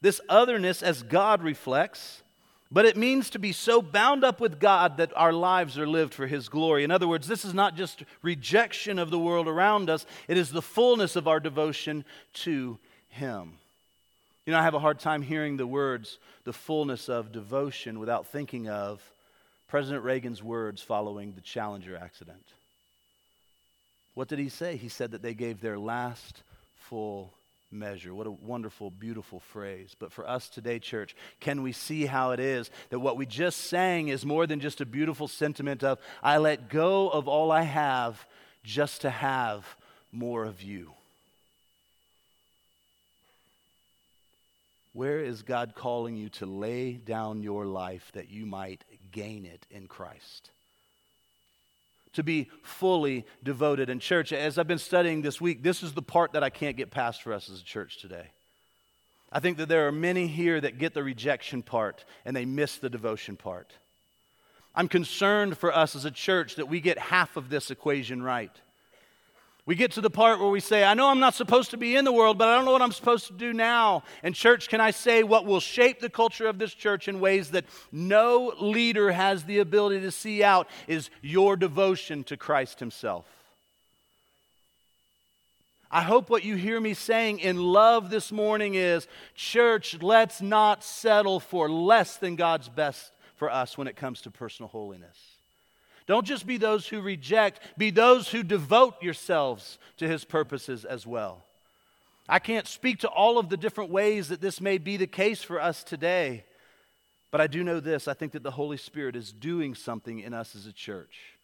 this 0.00 0.20
otherness 0.28 0.82
as 0.82 1.02
God 1.02 1.42
reflects. 1.42 2.22
But 2.70 2.86
it 2.86 2.96
means 2.96 3.30
to 3.30 3.38
be 3.38 3.52
so 3.52 3.80
bound 3.80 4.24
up 4.24 4.40
with 4.40 4.58
God 4.58 4.96
that 4.96 5.12
our 5.14 5.32
lives 5.32 5.78
are 5.78 5.86
lived 5.86 6.12
for 6.12 6.26
His 6.26 6.48
glory. 6.48 6.82
In 6.82 6.90
other 6.90 7.06
words, 7.06 7.28
this 7.28 7.44
is 7.44 7.54
not 7.54 7.76
just 7.76 8.02
rejection 8.20 8.98
of 8.98 9.10
the 9.10 9.18
world 9.18 9.46
around 9.46 9.88
us, 9.88 10.06
it 10.26 10.36
is 10.36 10.50
the 10.50 10.62
fullness 10.62 11.14
of 11.14 11.28
our 11.28 11.38
devotion 11.38 12.04
to 12.32 12.78
him. 13.14 13.52
You 14.46 14.52
know, 14.52 14.58
I 14.58 14.62
have 14.62 14.74
a 14.74 14.78
hard 14.78 14.98
time 14.98 15.22
hearing 15.22 15.56
the 15.56 15.66
words, 15.66 16.18
the 16.44 16.52
fullness 16.52 17.08
of 17.08 17.32
devotion, 17.32 17.98
without 17.98 18.26
thinking 18.26 18.68
of 18.68 19.00
President 19.68 20.04
Reagan's 20.04 20.42
words 20.42 20.82
following 20.82 21.32
the 21.32 21.40
Challenger 21.40 21.96
accident. 21.96 22.44
What 24.14 24.28
did 24.28 24.38
he 24.38 24.48
say? 24.48 24.76
He 24.76 24.88
said 24.88 25.12
that 25.12 25.22
they 25.22 25.34
gave 25.34 25.60
their 25.60 25.78
last 25.78 26.42
full 26.76 27.32
measure. 27.72 28.14
What 28.14 28.26
a 28.26 28.30
wonderful, 28.30 28.90
beautiful 28.90 29.40
phrase. 29.40 29.96
But 29.98 30.12
for 30.12 30.28
us 30.28 30.48
today, 30.48 30.78
church, 30.78 31.16
can 31.40 31.62
we 31.62 31.72
see 31.72 32.06
how 32.06 32.30
it 32.30 32.40
is 32.40 32.70
that 32.90 33.00
what 33.00 33.16
we 33.16 33.26
just 33.26 33.58
sang 33.58 34.08
is 34.08 34.24
more 34.24 34.46
than 34.46 34.60
just 34.60 34.80
a 34.80 34.86
beautiful 34.86 35.26
sentiment 35.26 35.82
of, 35.82 35.98
I 36.22 36.38
let 36.38 36.68
go 36.68 37.08
of 37.08 37.26
all 37.26 37.50
I 37.50 37.62
have 37.62 38.24
just 38.62 39.00
to 39.00 39.10
have 39.10 39.66
more 40.12 40.44
of 40.44 40.62
you? 40.62 40.92
Where 44.94 45.18
is 45.18 45.42
God 45.42 45.74
calling 45.74 46.16
you 46.16 46.28
to 46.30 46.46
lay 46.46 46.92
down 46.92 47.42
your 47.42 47.66
life 47.66 48.12
that 48.14 48.30
you 48.30 48.46
might 48.46 48.84
gain 49.10 49.44
it 49.44 49.66
in 49.68 49.88
Christ? 49.88 50.50
To 52.12 52.22
be 52.22 52.48
fully 52.62 53.26
devoted. 53.42 53.90
in 53.90 53.98
church, 53.98 54.32
as 54.32 54.56
I've 54.56 54.68
been 54.68 54.78
studying 54.78 55.20
this 55.20 55.40
week, 55.40 55.64
this 55.64 55.82
is 55.82 55.94
the 55.94 56.00
part 56.02 56.32
that 56.32 56.44
I 56.44 56.50
can't 56.50 56.76
get 56.76 56.92
past 56.92 57.22
for 57.22 57.32
us 57.32 57.50
as 57.50 57.60
a 57.60 57.64
church 57.64 58.00
today. 58.00 58.28
I 59.32 59.40
think 59.40 59.56
that 59.56 59.68
there 59.68 59.88
are 59.88 59.92
many 59.92 60.28
here 60.28 60.60
that 60.60 60.78
get 60.78 60.94
the 60.94 61.02
rejection 61.02 61.62
part 61.62 62.04
and 62.24 62.36
they 62.36 62.44
miss 62.44 62.76
the 62.76 62.88
devotion 62.88 63.36
part. 63.36 63.72
I'm 64.76 64.86
concerned 64.86 65.58
for 65.58 65.74
us 65.74 65.96
as 65.96 66.04
a 66.04 66.10
church 66.12 66.54
that 66.54 66.68
we 66.68 66.78
get 66.78 66.98
half 67.00 67.36
of 67.36 67.48
this 67.48 67.72
equation 67.72 68.22
right. 68.22 68.52
We 69.66 69.76
get 69.76 69.92
to 69.92 70.02
the 70.02 70.10
part 70.10 70.40
where 70.40 70.50
we 70.50 70.60
say, 70.60 70.84
I 70.84 70.92
know 70.92 71.08
I'm 71.08 71.20
not 71.20 71.34
supposed 71.34 71.70
to 71.70 71.78
be 71.78 71.96
in 71.96 72.04
the 72.04 72.12
world, 72.12 72.36
but 72.36 72.48
I 72.48 72.56
don't 72.56 72.66
know 72.66 72.72
what 72.72 72.82
I'm 72.82 72.92
supposed 72.92 73.28
to 73.28 73.32
do 73.32 73.54
now. 73.54 74.02
And, 74.22 74.34
church, 74.34 74.68
can 74.68 74.78
I 74.78 74.90
say 74.90 75.22
what 75.22 75.46
will 75.46 75.60
shape 75.60 76.00
the 76.00 76.10
culture 76.10 76.46
of 76.46 76.58
this 76.58 76.74
church 76.74 77.08
in 77.08 77.18
ways 77.18 77.52
that 77.52 77.64
no 77.90 78.52
leader 78.60 79.12
has 79.12 79.44
the 79.44 79.60
ability 79.60 80.02
to 80.02 80.10
see 80.10 80.42
out 80.42 80.68
is 80.86 81.08
your 81.22 81.56
devotion 81.56 82.24
to 82.24 82.36
Christ 82.36 82.78
Himself? 82.78 83.24
I 85.90 86.02
hope 86.02 86.28
what 86.28 86.44
you 86.44 86.56
hear 86.56 86.78
me 86.78 86.92
saying 86.92 87.38
in 87.38 87.56
love 87.56 88.10
this 88.10 88.32
morning 88.32 88.74
is, 88.74 89.06
church, 89.34 89.96
let's 90.02 90.42
not 90.42 90.84
settle 90.84 91.40
for 91.40 91.70
less 91.70 92.18
than 92.18 92.36
God's 92.36 92.68
best 92.68 93.12
for 93.36 93.50
us 93.50 93.78
when 93.78 93.86
it 93.86 93.96
comes 93.96 94.20
to 94.22 94.30
personal 94.30 94.68
holiness. 94.68 95.33
Don't 96.06 96.26
just 96.26 96.46
be 96.46 96.58
those 96.58 96.86
who 96.86 97.00
reject, 97.00 97.60
be 97.78 97.90
those 97.90 98.28
who 98.28 98.42
devote 98.42 99.02
yourselves 99.02 99.78
to 99.96 100.06
his 100.06 100.24
purposes 100.24 100.84
as 100.84 101.06
well. 101.06 101.44
I 102.28 102.38
can't 102.38 102.66
speak 102.66 103.00
to 103.00 103.08
all 103.08 103.38
of 103.38 103.48
the 103.48 103.56
different 103.56 103.90
ways 103.90 104.28
that 104.28 104.40
this 104.40 104.60
may 104.60 104.78
be 104.78 104.96
the 104.96 105.06
case 105.06 105.42
for 105.42 105.60
us 105.60 105.82
today, 105.82 106.44
but 107.30 107.40
I 107.40 107.46
do 107.46 107.64
know 107.64 107.80
this. 107.80 108.06
I 108.06 108.14
think 108.14 108.32
that 108.32 108.42
the 108.42 108.50
Holy 108.50 108.76
Spirit 108.76 109.16
is 109.16 109.32
doing 109.32 109.74
something 109.74 110.20
in 110.20 110.32
us 110.32 110.54
as 110.54 110.66
a 110.66 110.72
church. 110.72 111.34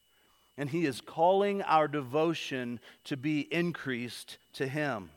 And 0.57 0.69
he 0.71 0.87
is 0.87 1.01
calling 1.01 1.63
our 1.63 1.89
devotion 1.89 2.81
to 3.05 3.17
be 3.17 3.41
increased 3.53 4.37
to 4.55 4.67
him. 4.67 5.11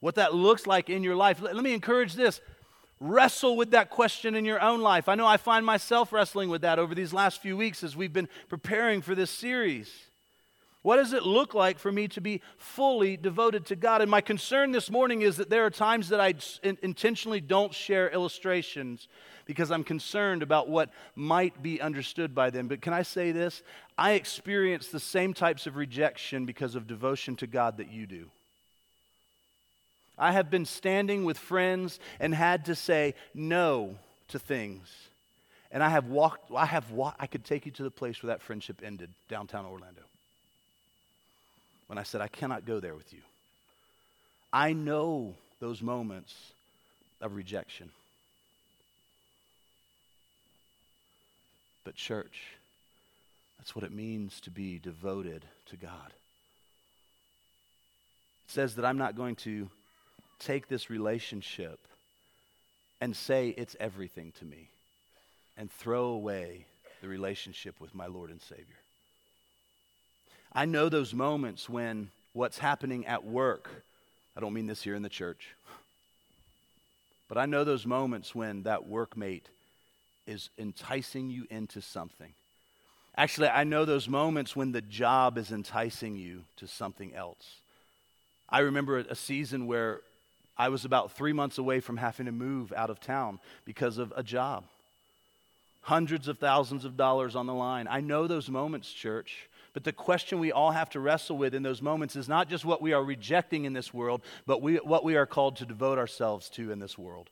What 0.00 0.14
that 0.14 0.34
looks 0.34 0.66
like 0.66 0.88
in 0.88 1.02
your 1.02 1.16
life, 1.16 1.42
let, 1.42 1.56
me 1.56 1.74
encourage 1.74 2.14
this 2.14 2.40
Wrestle 3.00 3.56
with 3.56 3.70
that 3.70 3.88
question 3.88 4.34
in 4.34 4.44
your 4.44 4.60
own 4.60 4.82
life. 4.82 5.08
I 5.08 5.14
know 5.14 5.26
I 5.26 5.38
find 5.38 5.64
myself 5.64 6.12
wrestling 6.12 6.50
with 6.50 6.60
that 6.62 6.78
over 6.78 6.94
these 6.94 7.14
last 7.14 7.40
few 7.40 7.56
weeks 7.56 7.82
as 7.82 7.96
we've 7.96 8.12
been 8.12 8.28
preparing 8.48 9.00
for 9.00 9.14
this 9.14 9.30
series. 9.30 9.90
What 10.82 10.96
does 10.96 11.12
it 11.12 11.24
look 11.24 11.52
like 11.52 11.78
for 11.78 11.92
me 11.92 12.08
to 12.08 12.20
be 12.20 12.40
fully 12.56 13.16
devoted 13.16 13.66
to 13.66 13.76
God? 13.76 14.00
And 14.00 14.10
my 14.10 14.20
concern 14.22 14.72
this 14.72 14.90
morning 14.90 15.20
is 15.22 15.36
that 15.36 15.50
there 15.50 15.66
are 15.66 15.70
times 15.70 16.08
that 16.08 16.20
I 16.20 16.34
intentionally 16.62 17.40
don't 17.40 17.74
share 17.74 18.10
illustrations 18.10 19.08
because 19.44 19.70
I'm 19.70 19.84
concerned 19.84 20.42
about 20.42 20.68
what 20.68 20.90
might 21.14 21.62
be 21.62 21.80
understood 21.82 22.34
by 22.34 22.48
them. 22.48 22.68
But 22.68 22.80
can 22.80 22.94
I 22.94 23.02
say 23.02 23.30
this? 23.32 23.62
I 23.98 24.12
experience 24.12 24.88
the 24.88 25.00
same 25.00 25.34
types 25.34 25.66
of 25.66 25.76
rejection 25.76 26.46
because 26.46 26.74
of 26.74 26.86
devotion 26.86 27.36
to 27.36 27.46
God 27.46 27.76
that 27.76 27.90
you 27.90 28.06
do. 28.06 28.30
I 30.20 30.32
have 30.32 30.50
been 30.50 30.66
standing 30.66 31.24
with 31.24 31.38
friends 31.38 31.98
and 32.20 32.34
had 32.34 32.66
to 32.66 32.74
say 32.74 33.14
no 33.32 33.96
to 34.28 34.38
things. 34.38 34.88
And 35.72 35.82
I 35.82 35.88
have 35.88 36.06
walked, 36.06 36.52
I 36.54 36.66
have 36.66 36.90
walked, 36.90 37.16
I 37.22 37.26
could 37.26 37.44
take 37.44 37.64
you 37.64 37.72
to 37.72 37.82
the 37.82 37.90
place 37.90 38.22
where 38.22 38.28
that 38.28 38.42
friendship 38.42 38.82
ended, 38.84 39.08
downtown 39.30 39.64
Orlando. 39.64 40.02
When 41.86 41.96
I 41.96 42.02
said, 42.02 42.20
I 42.20 42.28
cannot 42.28 42.66
go 42.66 42.80
there 42.80 42.94
with 42.94 43.12
you. 43.14 43.20
I 44.52 44.74
know 44.74 45.34
those 45.58 45.80
moments 45.80 46.34
of 47.22 47.34
rejection. 47.34 47.90
But, 51.84 51.94
church, 51.94 52.42
that's 53.58 53.74
what 53.74 53.84
it 53.84 53.92
means 53.92 54.38
to 54.42 54.50
be 54.50 54.78
devoted 54.78 55.46
to 55.70 55.76
God. 55.76 56.08
It 58.46 58.52
says 58.52 58.74
that 58.74 58.84
I'm 58.84 58.98
not 58.98 59.16
going 59.16 59.36
to 59.36 59.70
take 60.40 60.68
this 60.68 60.90
relationship 60.90 61.78
and 63.00 63.14
say 63.14 63.50
it's 63.56 63.76
everything 63.78 64.32
to 64.38 64.44
me 64.44 64.68
and 65.56 65.70
throw 65.70 66.06
away 66.06 66.66
the 67.00 67.08
relationship 67.08 67.80
with 67.80 67.94
my 67.94 68.06
Lord 68.06 68.30
and 68.30 68.42
Savior. 68.42 68.64
I 70.52 70.64
know 70.64 70.88
those 70.88 71.14
moments 71.14 71.68
when 71.68 72.10
what's 72.32 72.58
happening 72.58 73.06
at 73.06 73.24
work, 73.24 73.68
I 74.36 74.40
don't 74.40 74.52
mean 74.52 74.66
this 74.66 74.82
here 74.82 74.94
in 74.94 75.02
the 75.02 75.08
church, 75.08 75.54
but 77.28 77.38
I 77.38 77.46
know 77.46 77.62
those 77.62 77.86
moments 77.86 78.34
when 78.34 78.64
that 78.64 78.88
workmate 78.88 79.44
is 80.26 80.50
enticing 80.58 81.30
you 81.30 81.46
into 81.50 81.80
something. 81.80 82.32
Actually, 83.16 83.48
I 83.48 83.64
know 83.64 83.84
those 83.84 84.08
moments 84.08 84.56
when 84.56 84.72
the 84.72 84.80
job 84.80 85.38
is 85.38 85.52
enticing 85.52 86.16
you 86.16 86.42
to 86.56 86.66
something 86.66 87.14
else. 87.14 87.60
I 88.48 88.60
remember 88.60 88.98
a 88.98 89.14
season 89.14 89.66
where 89.66 90.00
I 90.60 90.68
was 90.68 90.84
about 90.84 91.12
three 91.12 91.32
months 91.32 91.56
away 91.56 91.80
from 91.80 91.96
having 91.96 92.26
to 92.26 92.32
move 92.32 92.70
out 92.76 92.90
of 92.90 93.00
town 93.00 93.40
because 93.64 93.96
of 93.96 94.12
a 94.14 94.22
job. 94.22 94.64
Hundreds 95.80 96.28
of 96.28 96.38
thousands 96.38 96.84
of 96.84 96.98
dollars 96.98 97.34
on 97.34 97.46
the 97.46 97.54
line. 97.54 97.88
I 97.88 98.02
know 98.02 98.26
those 98.26 98.50
moments, 98.50 98.92
church. 98.92 99.48
But 99.72 99.84
the 99.84 99.92
question 99.92 100.38
we 100.38 100.52
all 100.52 100.72
have 100.72 100.90
to 100.90 101.00
wrestle 101.00 101.38
with 101.38 101.54
in 101.54 101.62
those 101.62 101.80
moments 101.80 102.14
is 102.14 102.28
not 102.28 102.50
just 102.50 102.66
what 102.66 102.82
we 102.82 102.92
are 102.92 103.02
rejecting 103.02 103.64
in 103.64 103.72
this 103.72 103.94
world, 103.94 104.20
but 104.46 104.60
we, 104.60 104.76
what 104.76 105.02
we 105.02 105.16
are 105.16 105.24
called 105.24 105.56
to 105.56 105.64
devote 105.64 105.96
ourselves 105.96 106.50
to 106.50 106.70
in 106.70 106.78
this 106.78 106.98
world. 106.98 107.30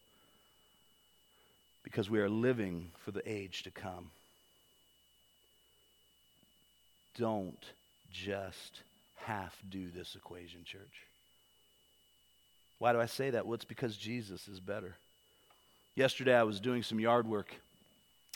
Because 1.84 2.08
we 2.08 2.20
are 2.20 2.30
living 2.30 2.92
for 3.04 3.10
the 3.10 3.30
age 3.30 3.62
to 3.64 3.70
come. 3.70 4.10
Don't 7.18 7.62
just 8.10 8.80
half 9.16 9.54
do 9.68 9.90
this 9.94 10.16
equation, 10.16 10.64
church. 10.64 11.07
Why 12.78 12.92
do 12.92 13.00
I 13.00 13.06
say 13.06 13.30
that? 13.30 13.46
Well, 13.46 13.54
it's 13.54 13.64
because 13.64 13.96
Jesus 13.96 14.48
is 14.48 14.60
better. 14.60 14.96
Yesterday, 15.94 16.34
I 16.34 16.44
was 16.44 16.60
doing 16.60 16.82
some 16.82 17.00
yard 17.00 17.26
work, 17.26 17.52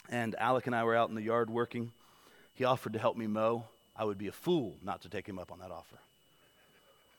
and 0.09 0.35
Alec 0.37 0.67
and 0.67 0.75
I 0.75 0.83
were 0.83 0.95
out 0.95 1.09
in 1.09 1.15
the 1.15 1.21
yard 1.21 1.49
working. 1.49 1.91
He 2.53 2.65
offered 2.65 2.93
to 2.93 2.99
help 2.99 3.15
me 3.15 3.25
mow. 3.25 3.65
I 3.95 4.03
would 4.03 4.17
be 4.17 4.27
a 4.27 4.33
fool 4.33 4.75
not 4.83 5.01
to 5.03 5.09
take 5.09 5.27
him 5.27 5.39
up 5.39 5.51
on 5.51 5.59
that 5.59 5.71
offer. 5.71 5.97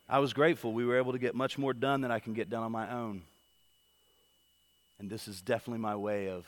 I 0.08 0.18
was 0.18 0.34
grateful. 0.34 0.72
We 0.72 0.84
were 0.84 0.98
able 0.98 1.12
to 1.12 1.18
get 1.18 1.34
much 1.34 1.56
more 1.56 1.72
done 1.72 2.02
than 2.02 2.10
I 2.10 2.18
can 2.18 2.34
get 2.34 2.50
done 2.50 2.62
on 2.62 2.72
my 2.72 2.90
own. 2.92 3.22
And 4.98 5.08
this 5.08 5.26
is 5.26 5.40
definitely 5.40 5.80
my 5.80 5.96
way 5.96 6.28
of 6.28 6.44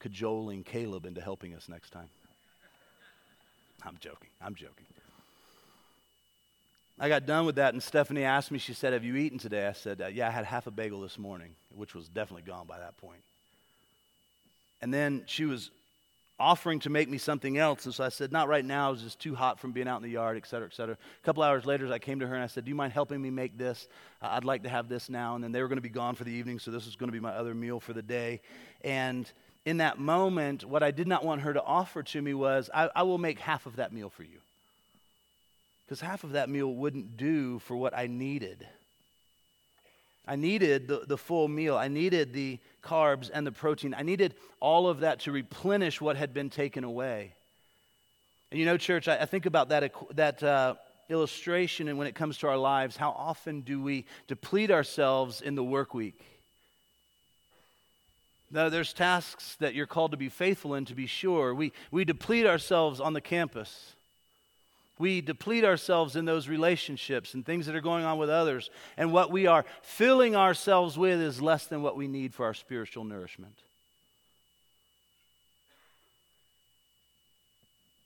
cajoling 0.00 0.64
Caleb 0.64 1.06
into 1.06 1.20
helping 1.20 1.54
us 1.54 1.68
next 1.68 1.90
time. 1.90 2.08
I'm 3.84 3.96
joking. 4.00 4.30
I'm 4.42 4.54
joking. 4.54 4.86
I 6.98 7.08
got 7.08 7.26
done 7.26 7.44
with 7.44 7.56
that, 7.56 7.74
and 7.74 7.82
Stephanie 7.82 8.24
asked 8.24 8.50
me, 8.50 8.58
she 8.58 8.72
said, 8.72 8.94
Have 8.94 9.04
you 9.04 9.16
eaten 9.16 9.38
today? 9.38 9.66
I 9.66 9.72
said, 9.72 10.00
uh, 10.00 10.06
Yeah, 10.06 10.28
I 10.28 10.30
had 10.30 10.46
half 10.46 10.66
a 10.66 10.70
bagel 10.70 11.02
this 11.02 11.18
morning, 11.18 11.54
which 11.74 11.94
was 11.94 12.08
definitely 12.08 12.50
gone 12.50 12.66
by 12.66 12.78
that 12.78 12.96
point. 12.96 13.20
And 14.80 14.92
then 14.92 15.24
she 15.26 15.44
was 15.44 15.70
offering 16.38 16.80
to 16.80 16.90
make 16.90 17.08
me 17.08 17.18
something 17.18 17.56
else. 17.58 17.84
And 17.84 17.94
so 17.94 18.04
I 18.04 18.08
said, 18.08 18.32
Not 18.32 18.48
right 18.48 18.64
now. 18.64 18.88
It 18.88 18.92
was 18.92 19.02
just 19.02 19.20
too 19.20 19.34
hot 19.34 19.60
from 19.60 19.72
being 19.72 19.88
out 19.88 19.98
in 19.98 20.04
the 20.04 20.10
yard, 20.10 20.38
et 20.38 20.46
cetera, 20.46 20.66
et 20.66 20.74
cetera. 20.74 20.94
A 20.94 21.24
couple 21.24 21.42
hours 21.42 21.66
later, 21.66 21.92
I 21.92 21.98
came 21.98 22.20
to 22.20 22.26
her 22.26 22.34
and 22.34 22.42
I 22.42 22.46
said, 22.46 22.64
Do 22.64 22.70
you 22.70 22.74
mind 22.74 22.94
helping 22.94 23.20
me 23.20 23.28
make 23.28 23.58
this? 23.58 23.88
Uh, 24.22 24.28
I'd 24.30 24.44
like 24.44 24.62
to 24.62 24.70
have 24.70 24.88
this 24.88 25.10
now. 25.10 25.34
And 25.34 25.44
then 25.44 25.52
they 25.52 25.60
were 25.60 25.68
going 25.68 25.76
to 25.76 25.82
be 25.82 25.90
gone 25.90 26.14
for 26.14 26.24
the 26.24 26.32
evening, 26.32 26.58
so 26.58 26.70
this 26.70 26.86
was 26.86 26.96
going 26.96 27.08
to 27.08 27.12
be 27.12 27.20
my 27.20 27.32
other 27.32 27.54
meal 27.54 27.78
for 27.78 27.92
the 27.92 28.02
day. 28.02 28.40
And 28.82 29.30
in 29.66 29.78
that 29.78 29.98
moment, 29.98 30.64
what 30.64 30.82
I 30.82 30.92
did 30.92 31.08
not 31.08 31.26
want 31.26 31.42
her 31.42 31.52
to 31.52 31.62
offer 31.62 32.02
to 32.02 32.22
me 32.22 32.32
was, 32.32 32.70
I, 32.72 32.88
I 32.96 33.02
will 33.02 33.18
make 33.18 33.38
half 33.38 33.66
of 33.66 33.76
that 33.76 33.92
meal 33.92 34.08
for 34.08 34.22
you 34.22 34.38
because 35.86 36.00
half 36.00 36.24
of 36.24 36.32
that 36.32 36.48
meal 36.48 36.72
wouldn't 36.72 37.16
do 37.16 37.60
for 37.60 37.76
what 37.76 37.96
I 37.96 38.08
needed. 38.08 38.66
I 40.26 40.34
needed 40.34 40.88
the, 40.88 41.04
the 41.06 41.16
full 41.16 41.46
meal. 41.46 41.76
I 41.76 41.86
needed 41.86 42.32
the 42.32 42.58
carbs 42.82 43.30
and 43.32 43.46
the 43.46 43.52
protein. 43.52 43.94
I 43.96 44.02
needed 44.02 44.34
all 44.58 44.88
of 44.88 45.00
that 45.00 45.20
to 45.20 45.32
replenish 45.32 46.00
what 46.00 46.16
had 46.16 46.34
been 46.34 46.50
taken 46.50 46.82
away. 46.82 47.34
And 48.50 48.58
you 48.58 48.66
know, 48.66 48.76
church, 48.76 49.06
I, 49.06 49.18
I 49.18 49.24
think 49.26 49.46
about 49.46 49.68
that, 49.68 49.92
that 50.16 50.42
uh, 50.42 50.74
illustration, 51.08 51.86
and 51.88 51.96
when 51.98 52.08
it 52.08 52.16
comes 52.16 52.38
to 52.38 52.48
our 52.48 52.56
lives, 52.56 52.96
how 52.96 53.10
often 53.10 53.60
do 53.60 53.80
we 53.80 54.04
deplete 54.26 54.72
ourselves 54.72 55.40
in 55.40 55.54
the 55.54 55.64
work 55.64 55.94
week? 55.94 56.20
Now, 58.50 58.68
there's 58.68 58.92
tasks 58.92 59.56
that 59.58 59.74
you're 59.74 59.86
called 59.86 60.12
to 60.12 60.16
be 60.16 60.28
faithful 60.28 60.74
in, 60.74 60.84
to 60.86 60.94
be 60.94 61.06
sure. 61.06 61.54
We, 61.54 61.72
we 61.90 62.04
deplete 62.04 62.46
ourselves 62.46 63.00
on 63.00 63.12
the 63.12 63.20
campus. 63.20 63.95
We 64.98 65.20
deplete 65.20 65.64
ourselves 65.64 66.16
in 66.16 66.24
those 66.24 66.48
relationships 66.48 67.34
and 67.34 67.44
things 67.44 67.66
that 67.66 67.76
are 67.76 67.82
going 67.82 68.04
on 68.04 68.18
with 68.18 68.30
others. 68.30 68.70
And 68.96 69.12
what 69.12 69.30
we 69.30 69.46
are 69.46 69.66
filling 69.82 70.34
ourselves 70.34 70.96
with 70.96 71.20
is 71.20 71.42
less 71.42 71.66
than 71.66 71.82
what 71.82 71.96
we 71.96 72.08
need 72.08 72.34
for 72.34 72.46
our 72.46 72.54
spiritual 72.54 73.04
nourishment. 73.04 73.58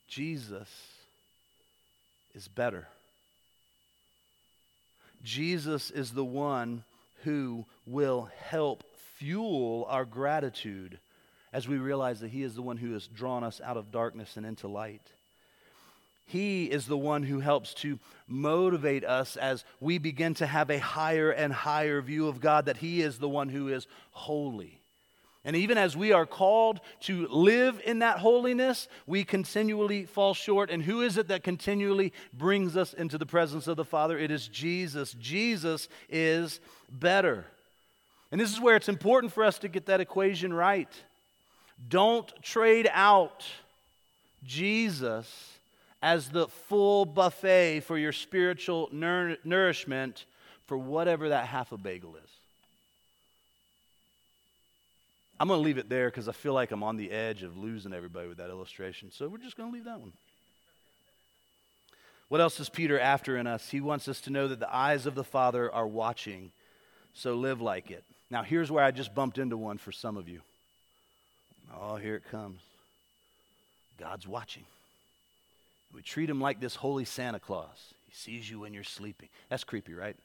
Jesus 0.07 0.67
is 2.35 2.49
better. 2.49 2.87
Jesus 5.23 5.91
is 5.91 6.11
the 6.11 6.25
one 6.25 6.83
who 7.23 7.65
will 7.85 8.29
help 8.49 8.83
fuel 9.17 9.85
our 9.89 10.03
gratitude 10.03 10.99
as 11.53 11.67
we 11.67 11.77
realize 11.77 12.19
that 12.19 12.29
He 12.31 12.43
is 12.43 12.55
the 12.55 12.61
one 12.61 12.77
who 12.77 12.91
has 12.93 13.07
drawn 13.07 13.43
us 13.43 13.61
out 13.63 13.77
of 13.77 13.91
darkness 13.91 14.35
and 14.35 14.45
into 14.45 14.67
light. 14.67 15.01
He 16.25 16.65
is 16.65 16.85
the 16.85 16.97
one 16.97 17.23
who 17.23 17.39
helps 17.39 17.73
to 17.75 17.99
motivate 18.27 19.03
us 19.03 19.35
as 19.35 19.65
we 19.79 19.97
begin 19.97 20.33
to 20.35 20.45
have 20.45 20.69
a 20.69 20.79
higher 20.79 21.31
and 21.31 21.51
higher 21.51 22.01
view 22.01 22.27
of 22.27 22.39
God, 22.39 22.65
that 22.65 22.77
He 22.77 23.01
is 23.01 23.19
the 23.19 23.29
one 23.29 23.49
who 23.49 23.67
is 23.67 23.87
holy. 24.11 24.81
And 25.43 25.55
even 25.55 25.77
as 25.77 25.97
we 25.97 26.11
are 26.11 26.27
called 26.27 26.81
to 27.01 27.27
live 27.27 27.81
in 27.83 27.99
that 27.99 28.19
holiness, 28.19 28.87
we 29.07 29.23
continually 29.23 30.05
fall 30.05 30.35
short. 30.35 30.69
And 30.69 30.83
who 30.83 31.01
is 31.01 31.17
it 31.17 31.29
that 31.29 31.43
continually 31.43 32.13
brings 32.31 32.77
us 32.77 32.93
into 32.93 33.17
the 33.17 33.25
presence 33.25 33.67
of 33.67 33.75
the 33.75 33.83
Father? 33.83 34.19
It 34.19 34.29
is 34.29 34.47
Jesus. 34.47 35.13
Jesus 35.13 35.89
is 36.09 36.59
better. 36.91 37.45
And 38.31 38.39
this 38.39 38.51
is 38.51 38.61
where 38.61 38.75
it's 38.75 38.87
important 38.87 39.33
for 39.33 39.43
us 39.43 39.57
to 39.59 39.67
get 39.67 39.87
that 39.87 39.99
equation 39.99 40.53
right. 40.53 40.89
Don't 41.89 42.31
trade 42.43 42.87
out 42.93 43.43
Jesus 44.43 45.50
as 46.01 46.29
the 46.29 46.47
full 46.47 47.05
buffet 47.05 47.81
for 47.81 47.97
your 47.97 48.11
spiritual 48.11 48.89
nour- 48.91 49.37
nourishment 49.43 50.25
for 50.65 50.77
whatever 50.77 51.29
that 51.29 51.47
half 51.47 51.71
a 51.71 51.77
bagel 51.77 52.15
is. 52.15 52.29
I'm 55.39 55.47
going 55.47 55.59
to 55.59 55.63
leave 55.63 55.79
it 55.79 55.89
there 55.89 56.07
because 56.07 56.27
I 56.27 56.33
feel 56.33 56.53
like 56.53 56.71
I'm 56.71 56.83
on 56.83 56.97
the 56.97 57.11
edge 57.11 57.41
of 57.41 57.57
losing 57.57 57.93
everybody 57.93 58.27
with 58.27 58.37
that 58.37 58.49
illustration. 58.49 59.11
So 59.11 59.27
we're 59.27 59.39
just 59.39 59.57
going 59.57 59.69
to 59.69 59.73
leave 59.73 59.85
that 59.85 59.99
one. 59.99 60.13
What 62.29 62.41
else 62.41 62.59
is 62.59 62.69
Peter 62.69 62.99
after 62.99 63.35
in 63.37 63.47
us? 63.47 63.69
He 63.69 63.81
wants 63.81 64.07
us 64.07 64.21
to 64.21 64.29
know 64.29 64.47
that 64.47 64.59
the 64.59 64.73
eyes 64.73 65.05
of 65.05 65.15
the 65.15 65.23
Father 65.23 65.69
are 65.73 65.87
watching, 65.87 66.51
so 67.13 67.33
live 67.33 67.59
like 67.59 67.91
it. 67.91 68.03
Now, 68.29 68.43
here's 68.43 68.71
where 68.71 68.83
I 68.83 68.91
just 68.91 69.13
bumped 69.13 69.37
into 69.37 69.57
one 69.57 69.77
for 69.77 69.91
some 69.91 70.15
of 70.15 70.29
you. 70.29 70.41
Oh, 71.77 71.95
here 71.95 72.15
it 72.15 72.29
comes. 72.29 72.61
God's 73.99 74.27
watching. 74.27 74.63
We 75.93 76.01
treat 76.01 76.29
him 76.29 76.41
like 76.41 76.59
this 76.59 76.75
holy 76.75 77.05
Santa 77.05 77.39
Claus. 77.39 77.93
He 78.07 78.15
sees 78.15 78.49
you 78.49 78.59
when 78.61 78.73
you're 78.73 78.83
sleeping. 78.83 79.29
That's 79.49 79.63
creepy, 79.63 79.93
right? 79.93 80.15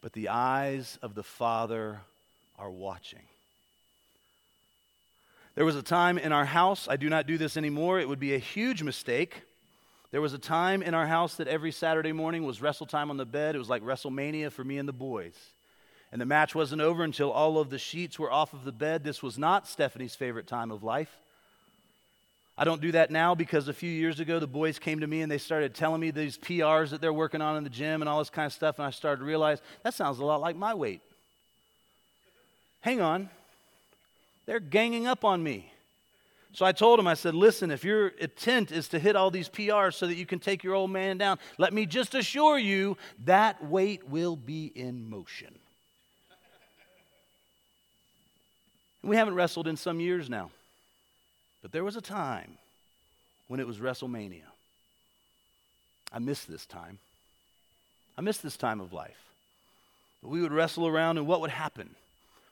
But 0.00 0.12
the 0.12 0.28
eyes 0.28 0.98
of 1.02 1.14
the 1.14 1.22
Father 1.22 2.00
are 2.58 2.70
watching. 2.70 3.22
There 5.54 5.64
was 5.64 5.76
a 5.76 5.82
time 5.82 6.18
in 6.18 6.32
our 6.32 6.44
house, 6.44 6.88
I 6.88 6.96
do 6.96 7.08
not 7.08 7.26
do 7.26 7.38
this 7.38 7.56
anymore, 7.56 8.00
it 8.00 8.08
would 8.08 8.18
be 8.18 8.34
a 8.34 8.38
huge 8.38 8.82
mistake. 8.82 9.42
There 10.10 10.20
was 10.20 10.32
a 10.32 10.38
time 10.38 10.82
in 10.82 10.94
our 10.94 11.06
house 11.06 11.36
that 11.36 11.48
every 11.48 11.72
Saturday 11.72 12.12
morning 12.12 12.44
was 12.44 12.62
wrestle 12.62 12.86
time 12.86 13.10
on 13.10 13.16
the 13.16 13.26
bed. 13.26 13.56
It 13.56 13.58
was 13.58 13.68
like 13.68 13.82
WrestleMania 13.82 14.52
for 14.52 14.62
me 14.62 14.78
and 14.78 14.88
the 14.88 14.92
boys. 14.92 15.34
And 16.12 16.20
the 16.20 16.26
match 16.26 16.54
wasn't 16.54 16.82
over 16.82 17.02
until 17.02 17.32
all 17.32 17.58
of 17.58 17.70
the 17.70 17.78
sheets 17.78 18.16
were 18.16 18.30
off 18.30 18.52
of 18.52 18.64
the 18.64 18.70
bed. 18.70 19.02
This 19.02 19.24
was 19.24 19.38
not 19.38 19.66
Stephanie's 19.66 20.14
favorite 20.14 20.46
time 20.46 20.70
of 20.70 20.84
life. 20.84 21.18
I 22.56 22.64
don't 22.64 22.80
do 22.80 22.92
that 22.92 23.10
now 23.10 23.34
because 23.34 23.66
a 23.66 23.72
few 23.72 23.90
years 23.90 24.20
ago 24.20 24.38
the 24.38 24.46
boys 24.46 24.78
came 24.78 25.00
to 25.00 25.06
me 25.06 25.22
and 25.22 25.30
they 25.30 25.38
started 25.38 25.74
telling 25.74 26.00
me 26.00 26.10
these 26.12 26.38
PRs 26.38 26.90
that 26.90 27.00
they're 27.00 27.12
working 27.12 27.40
on 27.40 27.56
in 27.56 27.64
the 27.64 27.70
gym 27.70 28.00
and 28.00 28.08
all 28.08 28.20
this 28.20 28.30
kind 28.30 28.46
of 28.46 28.52
stuff, 28.52 28.78
and 28.78 28.86
I 28.86 28.90
started 28.90 29.20
to 29.20 29.24
realize 29.24 29.60
that 29.82 29.94
sounds 29.94 30.20
a 30.20 30.24
lot 30.24 30.40
like 30.40 30.56
my 30.56 30.74
weight. 30.74 31.00
Hang 32.80 33.00
on. 33.00 33.28
They're 34.46 34.60
ganging 34.60 35.06
up 35.06 35.24
on 35.24 35.42
me. 35.42 35.70
So 36.52 36.64
I 36.64 36.70
told 36.70 37.00
him, 37.00 37.08
I 37.08 37.14
said, 37.14 37.34
listen, 37.34 37.72
if 37.72 37.82
your 37.82 38.08
intent 38.08 38.70
is 38.70 38.86
to 38.88 39.00
hit 39.00 39.16
all 39.16 39.32
these 39.32 39.48
PRs 39.48 39.94
so 39.94 40.06
that 40.06 40.14
you 40.14 40.24
can 40.24 40.38
take 40.38 40.62
your 40.62 40.74
old 40.74 40.90
man 40.90 41.18
down, 41.18 41.40
let 41.58 41.72
me 41.72 41.84
just 41.84 42.14
assure 42.14 42.58
you 42.58 42.96
that 43.24 43.64
weight 43.64 44.08
will 44.08 44.36
be 44.36 44.66
in 44.66 45.10
motion. 45.10 45.52
we 49.02 49.16
haven't 49.16 49.34
wrestled 49.34 49.66
in 49.66 49.76
some 49.76 50.00
years 50.00 50.30
now. 50.30 50.50
But 51.64 51.72
there 51.72 51.82
was 51.82 51.96
a 51.96 52.02
time 52.02 52.58
when 53.48 53.58
it 53.58 53.66
was 53.66 53.78
WrestleMania. 53.78 54.44
I 56.12 56.18
miss 56.18 56.44
this 56.44 56.66
time. 56.66 56.98
I 58.18 58.20
miss 58.20 58.36
this 58.36 58.58
time 58.58 58.82
of 58.82 58.92
life. 58.92 59.16
But 60.22 60.28
we 60.28 60.42
would 60.42 60.52
wrestle 60.52 60.86
around, 60.86 61.16
and 61.16 61.26
what 61.26 61.40
would 61.40 61.48
happen? 61.48 61.94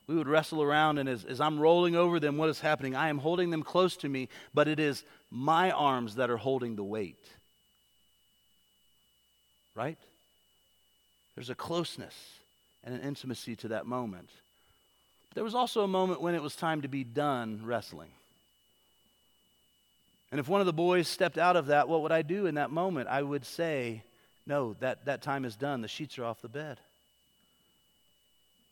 We 0.07 0.15
would 0.15 0.29
wrestle 0.29 0.63
around, 0.63 0.97
and 0.97 1.11
as, 1.11 1.27
as 1.27 1.43
I'm 1.43 1.61
rolling 1.61 1.95
over 1.95 2.21
them, 2.21 2.39
what 2.39 2.49
is 2.49 2.61
happening? 2.61 2.97
I 2.97 3.11
am 3.11 3.19
holding 3.19 3.51
them 3.51 3.63
close 3.63 3.99
to 3.99 4.09
me, 4.09 4.31
but 4.55 4.67
it 4.67 4.81
is 4.81 5.05
my 5.31 5.71
arms 5.73 6.15
that 6.15 6.31
are 6.31 6.39
holding 6.39 6.75
the 6.77 6.83
weight. 6.83 7.23
Right? 9.75 9.99
There's 11.35 11.51
a 11.51 11.55
closeness 11.55 12.15
and 12.83 12.95
an 12.95 13.03
intimacy 13.03 13.57
to 13.57 13.69
that 13.69 13.85
moment. 13.85 14.31
But 15.29 15.35
there 15.35 15.45
was 15.45 15.55
also 15.55 15.83
a 15.83 15.87
moment 15.87 16.23
when 16.23 16.35
it 16.35 16.41
was 16.41 16.57
time 16.57 16.81
to 16.81 16.89
be 16.89 17.05
done 17.05 17.61
wrestling. 17.63 18.09
And 20.33 20.41
if 20.41 20.49
one 20.49 20.61
of 20.61 20.67
the 20.67 20.73
boys 20.73 21.07
stepped 21.07 21.37
out 21.37 21.57
of 21.57 21.67
that, 21.67 21.89
what 21.89 22.01
would 22.03 22.11
I 22.11 22.23
do 22.23 22.47
in 22.47 22.55
that 22.55 22.71
moment? 22.71 23.09
I 23.09 23.23
would 23.23 23.45
say, 23.45 24.03
No, 24.47 24.75
that, 24.81 25.05
that 25.05 25.21
time 25.21 25.45
is 25.45 25.55
done. 25.55 25.83
The 25.83 25.89
sheets 25.89 26.19
are 26.19 26.25
off 26.25 26.41
the 26.41 26.49
bed. 26.49 26.81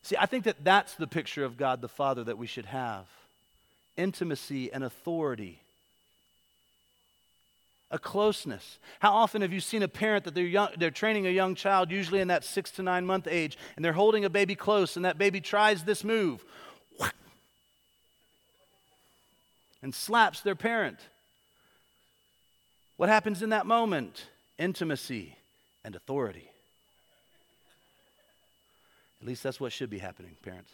See, 0.01 0.15
I 0.19 0.25
think 0.25 0.45
that 0.45 0.63
that's 0.63 0.95
the 0.95 1.05
picture 1.05 1.45
of 1.45 1.57
God 1.57 1.79
the 1.79 1.87
Father 1.87 2.23
that 2.23 2.39
we 2.39 2.47
should 2.47 2.65
have 2.65 3.05
intimacy 3.95 4.71
and 4.73 4.83
authority, 4.83 5.61
a 7.91 7.99
closeness. 7.99 8.79
How 8.99 9.11
often 9.11 9.43
have 9.43 9.53
you 9.53 9.59
seen 9.59 9.83
a 9.83 9.87
parent 9.87 10.23
that 10.23 10.33
they're, 10.33 10.45
young, 10.45 10.69
they're 10.77 10.89
training 10.89 11.27
a 11.27 11.29
young 11.29 11.53
child, 11.53 11.91
usually 11.91 12.21
in 12.21 12.29
that 12.29 12.43
six 12.43 12.71
to 12.71 12.83
nine 12.83 13.05
month 13.05 13.27
age, 13.29 13.57
and 13.75 13.85
they're 13.85 13.93
holding 13.93 14.25
a 14.25 14.29
baby 14.29 14.55
close, 14.55 14.95
and 14.95 15.05
that 15.05 15.19
baby 15.19 15.39
tries 15.39 15.83
this 15.83 16.03
move 16.03 16.43
and 19.83 19.93
slaps 19.93 20.41
their 20.41 20.55
parent? 20.55 20.99
What 23.01 23.09
happens 23.09 23.41
in 23.41 23.49
that 23.49 23.65
moment? 23.65 24.27
Intimacy 24.59 25.35
and 25.83 25.95
authority. 25.95 26.47
At 29.19 29.27
least 29.27 29.41
that's 29.41 29.59
what 29.59 29.73
should 29.73 29.89
be 29.89 29.97
happening, 29.97 30.35
parents. 30.43 30.71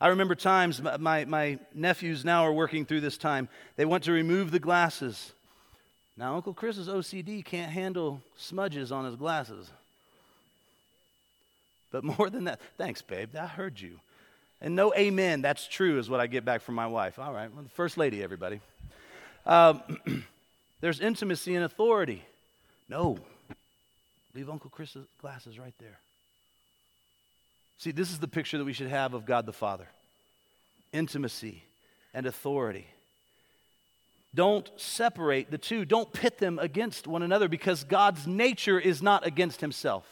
I 0.00 0.08
remember 0.08 0.34
times 0.34 0.80
my, 0.98 1.26
my 1.26 1.58
nephews 1.74 2.24
now 2.24 2.46
are 2.46 2.52
working 2.52 2.86
through 2.86 3.02
this 3.02 3.18
time. 3.18 3.46
They 3.76 3.84
want 3.84 4.04
to 4.04 4.12
remove 4.12 4.52
the 4.52 4.58
glasses. 4.58 5.32
Now, 6.16 6.36
Uncle 6.36 6.54
Chris's 6.54 6.88
OCD 6.88 7.44
can't 7.44 7.70
handle 7.70 8.22
smudges 8.38 8.90
on 8.90 9.04
his 9.04 9.16
glasses. 9.16 9.70
But 11.90 12.04
more 12.04 12.30
than 12.30 12.44
that, 12.44 12.58
thanks, 12.78 13.02
babe. 13.02 13.36
I 13.38 13.46
heard 13.46 13.78
you. 13.78 14.00
And 14.62 14.74
no 14.74 14.94
amen, 14.94 15.42
that's 15.42 15.68
true, 15.68 15.98
is 15.98 16.08
what 16.08 16.20
I 16.20 16.26
get 16.26 16.42
back 16.42 16.62
from 16.62 16.74
my 16.74 16.86
wife. 16.86 17.18
All 17.18 17.34
right, 17.34 17.52
well, 17.52 17.64
the 17.64 17.68
first 17.68 17.98
lady, 17.98 18.22
everybody. 18.22 18.62
Um, 19.46 19.82
there's 20.80 21.00
intimacy 21.00 21.54
and 21.54 21.64
authority. 21.64 22.22
No. 22.88 23.18
Leave 24.34 24.48
Uncle 24.48 24.70
Chris's 24.70 25.06
glasses 25.20 25.58
right 25.58 25.74
there. 25.78 25.98
See, 27.78 27.90
this 27.90 28.10
is 28.10 28.18
the 28.18 28.28
picture 28.28 28.58
that 28.58 28.64
we 28.64 28.72
should 28.72 28.88
have 28.88 29.14
of 29.14 29.26
God 29.26 29.46
the 29.46 29.52
Father 29.52 29.88
intimacy 30.92 31.62
and 32.12 32.26
authority. 32.26 32.86
Don't 34.34 34.70
separate 34.76 35.50
the 35.50 35.58
two. 35.58 35.84
Don't 35.84 36.12
pit 36.12 36.38
them 36.38 36.58
against 36.58 37.06
one 37.06 37.22
another 37.22 37.48
because 37.48 37.84
God's 37.84 38.26
nature 38.26 38.78
is 38.78 39.02
not 39.02 39.26
against 39.26 39.60
himself. 39.60 40.06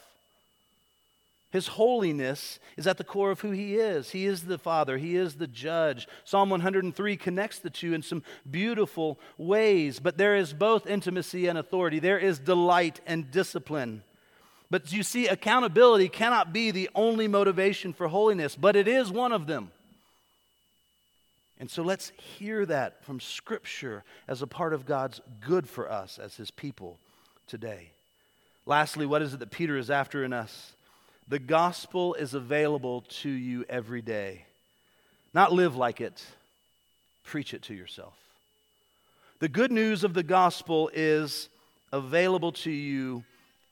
His 1.51 1.67
holiness 1.67 2.59
is 2.77 2.87
at 2.87 2.97
the 2.97 3.03
core 3.03 3.29
of 3.29 3.41
who 3.41 3.51
he 3.51 3.75
is. 3.75 4.11
He 4.11 4.25
is 4.25 4.43
the 4.43 4.57
Father, 4.57 4.97
he 4.97 5.15
is 5.17 5.35
the 5.35 5.47
judge. 5.47 6.07
Psalm 6.23 6.49
103 6.49 7.17
connects 7.17 7.59
the 7.59 7.69
two 7.69 7.93
in 7.93 8.01
some 8.01 8.23
beautiful 8.49 9.19
ways, 9.37 9.99
but 9.99 10.17
there 10.17 10.35
is 10.35 10.53
both 10.53 10.87
intimacy 10.87 11.47
and 11.47 11.57
authority. 11.57 11.99
There 11.99 12.17
is 12.17 12.39
delight 12.39 13.01
and 13.05 13.29
discipline. 13.29 14.03
But 14.69 14.93
you 14.93 15.03
see, 15.03 15.27
accountability 15.27 16.07
cannot 16.07 16.53
be 16.53 16.71
the 16.71 16.89
only 16.95 17.27
motivation 17.27 17.91
for 17.91 18.07
holiness, 18.07 18.55
but 18.55 18.77
it 18.77 18.87
is 18.87 19.11
one 19.11 19.33
of 19.33 19.45
them. 19.45 19.71
And 21.59 21.69
so 21.69 21.83
let's 21.83 22.13
hear 22.39 22.65
that 22.65 23.03
from 23.03 23.19
Scripture 23.19 24.05
as 24.27 24.41
a 24.41 24.47
part 24.47 24.73
of 24.73 24.85
God's 24.85 25.19
good 25.41 25.67
for 25.67 25.91
us 25.91 26.17
as 26.17 26.37
His 26.37 26.49
people 26.49 26.97
today. 27.45 27.91
Lastly, 28.65 29.05
what 29.05 29.21
is 29.21 29.33
it 29.33 29.41
that 29.41 29.51
Peter 29.51 29.77
is 29.77 29.91
after 29.91 30.23
in 30.23 30.31
us? 30.31 30.71
The 31.31 31.39
gospel 31.39 32.13
is 32.15 32.33
available 32.33 33.05
to 33.21 33.29
you 33.29 33.63
every 33.69 34.01
day. 34.01 34.43
Not 35.33 35.53
live 35.53 35.77
like 35.77 36.01
it, 36.01 36.21
preach 37.23 37.53
it 37.53 37.61
to 37.63 37.73
yourself. 37.73 38.15
The 39.39 39.47
good 39.47 39.71
news 39.71 40.03
of 40.03 40.13
the 40.13 40.23
gospel 40.23 40.91
is 40.93 41.47
available 41.93 42.51
to 42.51 42.69
you 42.69 43.23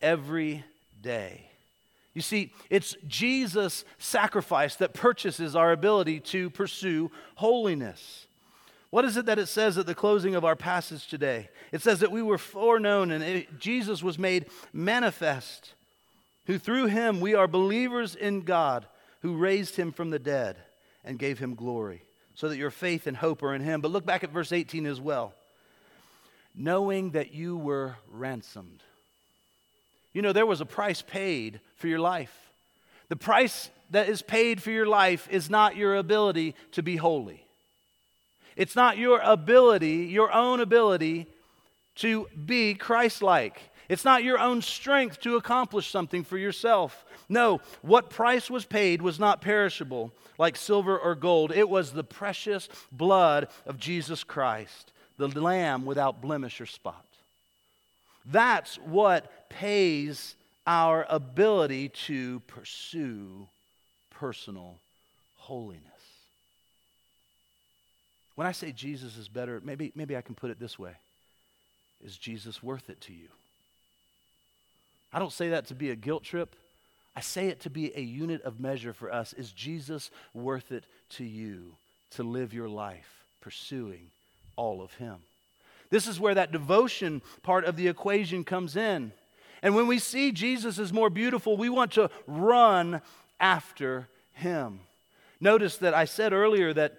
every 0.01 0.63
day. 1.01 1.47
You 2.13 2.21
see, 2.21 2.53
it's 2.69 2.95
Jesus' 3.05 3.83
sacrifice 3.97 4.77
that 4.77 4.93
purchases 4.93 5.53
our 5.53 5.73
ability 5.73 6.21
to 6.21 6.49
pursue 6.49 7.11
holiness. 7.35 8.25
What 8.89 9.03
is 9.03 9.17
it 9.17 9.25
that 9.25 9.37
it 9.37 9.47
says 9.47 9.77
at 9.77 9.85
the 9.85 9.93
closing 9.93 10.33
of 10.33 10.45
our 10.45 10.55
passage 10.55 11.07
today? 11.07 11.49
It 11.73 11.81
says 11.81 11.99
that 11.99 12.11
we 12.13 12.21
were 12.21 12.37
foreknown 12.37 13.11
and 13.11 13.21
it, 13.21 13.59
Jesus 13.59 14.01
was 14.01 14.17
made 14.17 14.45
manifest, 14.71 15.73
who 16.49 16.57
through 16.57 16.87
him 16.87 17.21
we 17.21 17.35
are 17.35 17.47
believers 17.47 18.15
in 18.15 18.41
God, 18.41 18.85
who 19.21 19.37
raised 19.37 19.75
him 19.75 19.91
from 19.91 20.09
the 20.09 20.19
dead 20.19 20.57
and 21.05 21.17
gave 21.17 21.39
him 21.39 21.55
glory, 21.55 22.03
so 22.35 22.49
that 22.49 22.57
your 22.57 22.71
faith 22.71 23.07
and 23.07 23.15
hope 23.15 23.41
are 23.43 23.55
in 23.55 23.61
him. 23.61 23.79
But 23.79 23.91
look 23.91 24.05
back 24.05 24.23
at 24.23 24.31
verse 24.31 24.51
18 24.51 24.85
as 24.85 24.99
well. 24.99 25.33
Knowing 26.53 27.11
that 27.11 27.33
you 27.33 27.55
were 27.55 27.95
ransomed 28.09 28.83
you 30.13 30.21
know, 30.21 30.33
there 30.33 30.45
was 30.45 30.61
a 30.61 30.65
price 30.65 31.01
paid 31.01 31.59
for 31.75 31.87
your 31.87 31.99
life. 31.99 32.33
The 33.09 33.15
price 33.15 33.69
that 33.91 34.09
is 34.09 34.21
paid 34.21 34.61
for 34.61 34.71
your 34.71 34.85
life 34.85 35.27
is 35.31 35.49
not 35.49 35.75
your 35.75 35.95
ability 35.95 36.55
to 36.73 36.83
be 36.83 36.95
holy. 36.95 37.45
It's 38.55 38.75
not 38.75 38.97
your 38.97 39.19
ability, 39.19 40.07
your 40.07 40.31
own 40.31 40.59
ability 40.59 41.27
to 41.95 42.27
be 42.45 42.73
Christ 42.73 43.21
like. 43.21 43.61
It's 43.89 44.05
not 44.05 44.23
your 44.23 44.37
own 44.37 44.61
strength 44.61 45.19
to 45.21 45.35
accomplish 45.35 45.89
something 45.89 46.23
for 46.23 46.37
yourself. 46.37 47.05
No, 47.27 47.59
what 47.81 48.11
price 48.11 48.49
was 48.49 48.63
paid 48.63 49.01
was 49.01 49.19
not 49.19 49.41
perishable 49.41 50.13
like 50.37 50.55
silver 50.55 50.97
or 50.97 51.15
gold. 51.15 51.51
It 51.51 51.67
was 51.67 51.91
the 51.91 52.03
precious 52.03 52.69
blood 52.91 53.47
of 53.65 53.79
Jesus 53.79 54.23
Christ, 54.23 54.93
the 55.17 55.27
Lamb 55.27 55.85
without 55.85 56.21
blemish 56.21 56.61
or 56.61 56.67
spot. 56.67 57.05
That's 58.25 58.75
what 58.77 59.49
pays 59.49 60.35
our 60.67 61.07
ability 61.09 61.89
to 61.89 62.41
pursue 62.41 63.47
personal 64.11 64.77
holiness. 65.37 65.83
When 68.35 68.45
I 68.45 68.51
say 68.51 68.71
Jesus 68.71 69.17
is 69.17 69.27
better, 69.27 69.59
maybe, 69.63 69.91
maybe 69.95 70.15
I 70.15 70.21
can 70.21 70.35
put 70.35 70.51
it 70.51 70.59
this 70.59 70.77
way 70.77 70.93
Is 72.05 72.17
Jesus 72.17 72.61
worth 72.61 72.89
it 72.91 73.01
to 73.01 73.13
you? 73.13 73.29
I 75.11 75.19
don't 75.19 75.31
say 75.31 75.49
that 75.49 75.67
to 75.67 75.75
be 75.75 75.89
a 75.89 75.95
guilt 75.95 76.23
trip. 76.23 76.55
I 77.15 77.21
say 77.21 77.47
it 77.47 77.61
to 77.61 77.69
be 77.69 77.91
a 77.95 78.01
unit 78.01 78.41
of 78.43 78.59
measure 78.59 78.93
for 78.93 79.11
us. 79.11 79.33
Is 79.33 79.51
Jesus 79.51 80.11
worth 80.33 80.71
it 80.71 80.85
to 81.11 81.23
you 81.23 81.73
to 82.11 82.23
live 82.23 82.53
your 82.53 82.69
life 82.69 83.25
pursuing 83.41 84.11
all 84.55 84.81
of 84.81 84.93
Him? 84.93 85.17
This 85.89 86.07
is 86.07 86.19
where 86.19 86.35
that 86.35 86.51
devotion 86.51 87.21
part 87.41 87.65
of 87.65 87.75
the 87.75 87.87
equation 87.87 88.43
comes 88.43 88.75
in. 88.75 89.11
And 89.61 89.75
when 89.75 89.87
we 89.87 89.99
see 89.99 90.31
Jesus 90.31 90.79
is 90.79 90.93
more 90.93 91.09
beautiful, 91.09 91.57
we 91.57 91.69
want 91.69 91.93
to 91.93 92.09
run 92.27 93.01
after 93.39 94.07
him. 94.33 94.81
Notice 95.39 95.77
that 95.77 95.93
I 95.93 96.05
said 96.05 96.33
earlier 96.33 96.73
that 96.73 96.97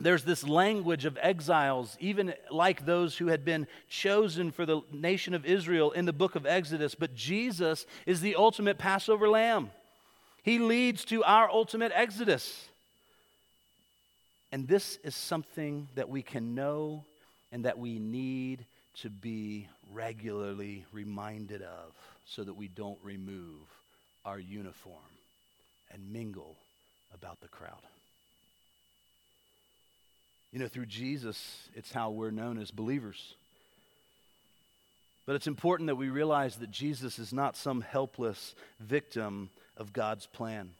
there's 0.00 0.24
this 0.24 0.46
language 0.46 1.04
of 1.04 1.18
exiles, 1.20 1.96
even 2.00 2.34
like 2.50 2.86
those 2.86 3.18
who 3.18 3.26
had 3.26 3.44
been 3.44 3.66
chosen 3.88 4.50
for 4.50 4.64
the 4.64 4.80
nation 4.90 5.34
of 5.34 5.44
Israel 5.44 5.90
in 5.90 6.06
the 6.06 6.12
book 6.12 6.36
of 6.36 6.46
Exodus. 6.46 6.94
But 6.94 7.14
Jesus 7.14 7.86
is 8.06 8.20
the 8.20 8.36
ultimate 8.36 8.78
Passover 8.78 9.28
lamb, 9.28 9.70
he 10.42 10.58
leads 10.58 11.04
to 11.06 11.22
our 11.24 11.50
ultimate 11.50 11.92
exodus. 11.94 12.66
And 14.52 14.66
this 14.66 14.98
is 15.04 15.14
something 15.14 15.86
that 15.94 16.08
we 16.08 16.22
can 16.22 16.54
know 16.54 17.04
and 17.52 17.64
that 17.66 17.78
we 17.78 17.98
need 17.98 18.64
to 19.02 19.10
be 19.10 19.68
regularly 19.92 20.86
reminded 20.92 21.62
of 21.62 21.92
so 22.26 22.42
that 22.42 22.54
we 22.54 22.68
don't 22.68 22.98
remove 23.02 23.60
our 24.24 24.40
uniform 24.40 24.96
and 25.92 26.12
mingle 26.12 26.56
about 27.14 27.40
the 27.40 27.48
crowd. 27.48 27.82
You 30.52 30.58
know, 30.58 30.68
through 30.68 30.86
Jesus, 30.86 31.68
it's 31.74 31.92
how 31.92 32.10
we're 32.10 32.30
known 32.30 32.58
as 32.58 32.70
believers. 32.70 33.34
But 35.26 35.36
it's 35.36 35.46
important 35.46 35.86
that 35.86 35.96
we 35.96 36.08
realize 36.08 36.56
that 36.56 36.70
Jesus 36.70 37.18
is 37.18 37.32
not 37.32 37.56
some 37.56 37.82
helpless 37.82 38.54
victim 38.80 39.50
of 39.76 39.92
God's 39.92 40.26
plan. 40.26 40.70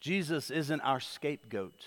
Jesus 0.00 0.50
isn't 0.50 0.80
our 0.82 1.00
scapegoat. 1.00 1.82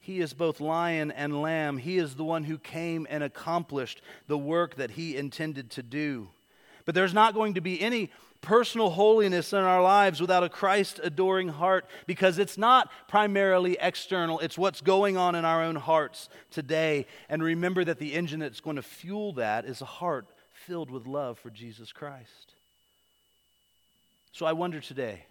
He 0.00 0.20
is 0.20 0.34
both 0.34 0.60
lion 0.60 1.10
and 1.10 1.40
lamb. 1.40 1.78
He 1.78 1.96
is 1.96 2.14
the 2.14 2.24
one 2.24 2.44
who 2.44 2.58
came 2.58 3.06
and 3.08 3.24
accomplished 3.24 4.02
the 4.26 4.36
work 4.36 4.74
that 4.74 4.90
he 4.90 5.16
intended 5.16 5.70
to 5.72 5.82
do. 5.82 6.28
But 6.84 6.94
there's 6.94 7.14
not 7.14 7.32
going 7.32 7.54
to 7.54 7.62
be 7.62 7.80
any 7.80 8.10
personal 8.44 8.90
holiness 8.90 9.54
in 9.54 9.58
our 9.58 9.82
lives 9.82 10.20
without 10.20 10.44
a 10.44 10.48
Christ 10.48 11.00
adoring 11.02 11.48
heart 11.48 11.86
because 12.06 12.38
it's 12.38 12.58
not 12.58 12.90
primarily 13.08 13.78
external, 13.80 14.38
it's 14.40 14.58
what's 14.58 14.82
going 14.82 15.16
on 15.16 15.34
in 15.34 15.46
our 15.46 15.62
own 15.62 15.76
hearts 15.76 16.28
today. 16.50 17.06
And 17.28 17.42
remember 17.42 17.84
that 17.84 17.98
the 17.98 18.12
engine 18.12 18.40
that's 18.40 18.60
going 18.60 18.76
to 18.76 18.82
fuel 18.82 19.32
that 19.34 19.64
is 19.64 19.80
a 19.80 19.86
heart 19.86 20.26
filled 20.52 20.90
with 20.90 21.06
love 21.06 21.38
for 21.38 21.48
Jesus 21.48 21.90
Christ. 21.90 22.54
So 24.32 24.44
I 24.44 24.52
wonder 24.52 24.80
today 24.80 25.24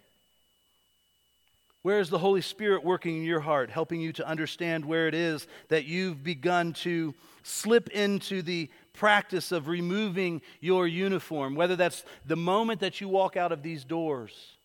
where 1.82 2.00
is 2.00 2.08
the 2.08 2.18
Holy 2.18 2.40
Spirit 2.40 2.82
working 2.82 3.18
in 3.18 3.24
your 3.24 3.40
heart, 3.40 3.70
helping 3.70 4.00
you 4.00 4.10
to 4.14 4.26
understand 4.26 4.86
where 4.86 5.06
it 5.06 5.14
is 5.14 5.46
that 5.68 5.84
you've 5.84 6.24
begun 6.24 6.72
to 6.72 7.14
slip 7.42 7.90
into 7.90 8.40
the 8.40 8.70
practice 8.94 9.52
of 9.52 9.68
removing 9.68 10.40
your 10.60 10.88
uniform? 10.88 11.54
Whether 11.54 11.76
that's 11.76 12.04
the 12.24 12.36
moment 12.36 12.80
that 12.80 13.00
you 13.00 13.08
walk 13.08 13.36
out 13.36 13.52
of 13.52 13.62
these 13.62 13.84
doors, 13.84 14.56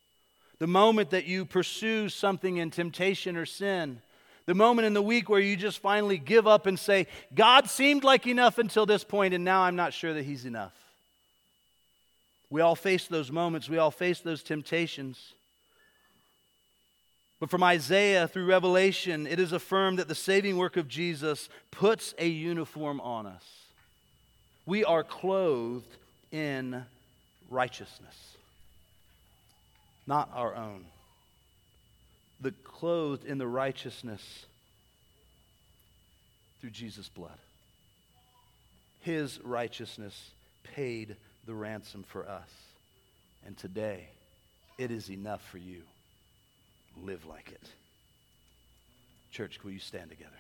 the 0.60 0.68
moment 0.68 1.10
that 1.10 1.26
you 1.26 1.46
pursue 1.46 2.08
something 2.08 2.58
in 2.58 2.72
temptation 2.72 3.36
or 3.36 3.46
sin, 3.46 4.02
the 4.46 4.56
moment 4.56 4.88
in 4.88 4.94
the 4.94 5.02
week 5.02 5.30
where 5.30 5.40
you 5.40 5.56
just 5.56 5.80
finally 5.80 6.18
give 6.18 6.48
up 6.48 6.66
and 6.66 6.80
say, 6.80 7.08
God 7.36 7.70
seemed 7.70 8.04
like 8.04 8.26
enough 8.26 8.58
until 8.58 8.86
this 8.86 9.04
point, 9.04 9.34
and 9.34 9.44
now 9.44 9.62
I'm 9.62 9.76
not 9.76 9.94
sure 9.94 10.14
that 10.14 10.24
He's 10.24 10.46
enough. 10.46 10.74
We 12.50 12.62
all 12.62 12.76
face 12.76 13.06
those 13.08 13.32
moments, 13.32 13.70
we 13.70 13.78
all 13.78 13.92
face 13.92 14.22
those 14.22 14.42
temptations. 14.42 15.34
But 17.40 17.50
from 17.50 17.64
Isaiah 17.64 18.28
through 18.28 18.48
Revelation, 18.48 19.26
it 19.26 19.40
is 19.40 19.54
affirmed 19.54 20.00
that 20.00 20.08
the 20.08 20.16
saving 20.16 20.58
work 20.58 20.76
of 20.78 20.88
Jesus 20.88 21.48
puts 21.72 22.14
a 22.18 22.28
uniform 22.28 23.00
on 23.00 23.26
us. 23.26 23.46
We 24.66 24.84
are 24.84 25.04
clothed 25.04 25.96
in 26.32 26.84
righteousness, 27.50 28.38
not 30.06 30.30
our 30.34 30.56
own. 30.56 30.86
The 32.42 32.52
clothed 32.52 33.26
in 33.26 33.38
the 33.38 33.48
righteousness 33.48 34.46
through 36.62 36.70
Jesus' 36.72 37.10
blood. 37.10 37.38
His 39.02 39.40
righteousness 39.44 40.32
paid 40.64 41.16
the 41.46 41.54
ransom 41.54 42.04
for 42.04 42.28
us. 42.28 42.50
And 43.46 43.58
today, 43.58 44.10
it 44.78 44.92
is 44.92 45.10
enough 45.10 45.42
for 45.50 45.58
you. 45.58 45.82
live 47.02 47.26
like 47.26 47.50
it. 47.52 47.72
Church, 49.32 49.60
will 49.64 49.72
you 49.72 49.80
stand 49.80 50.10
together? 50.10 50.36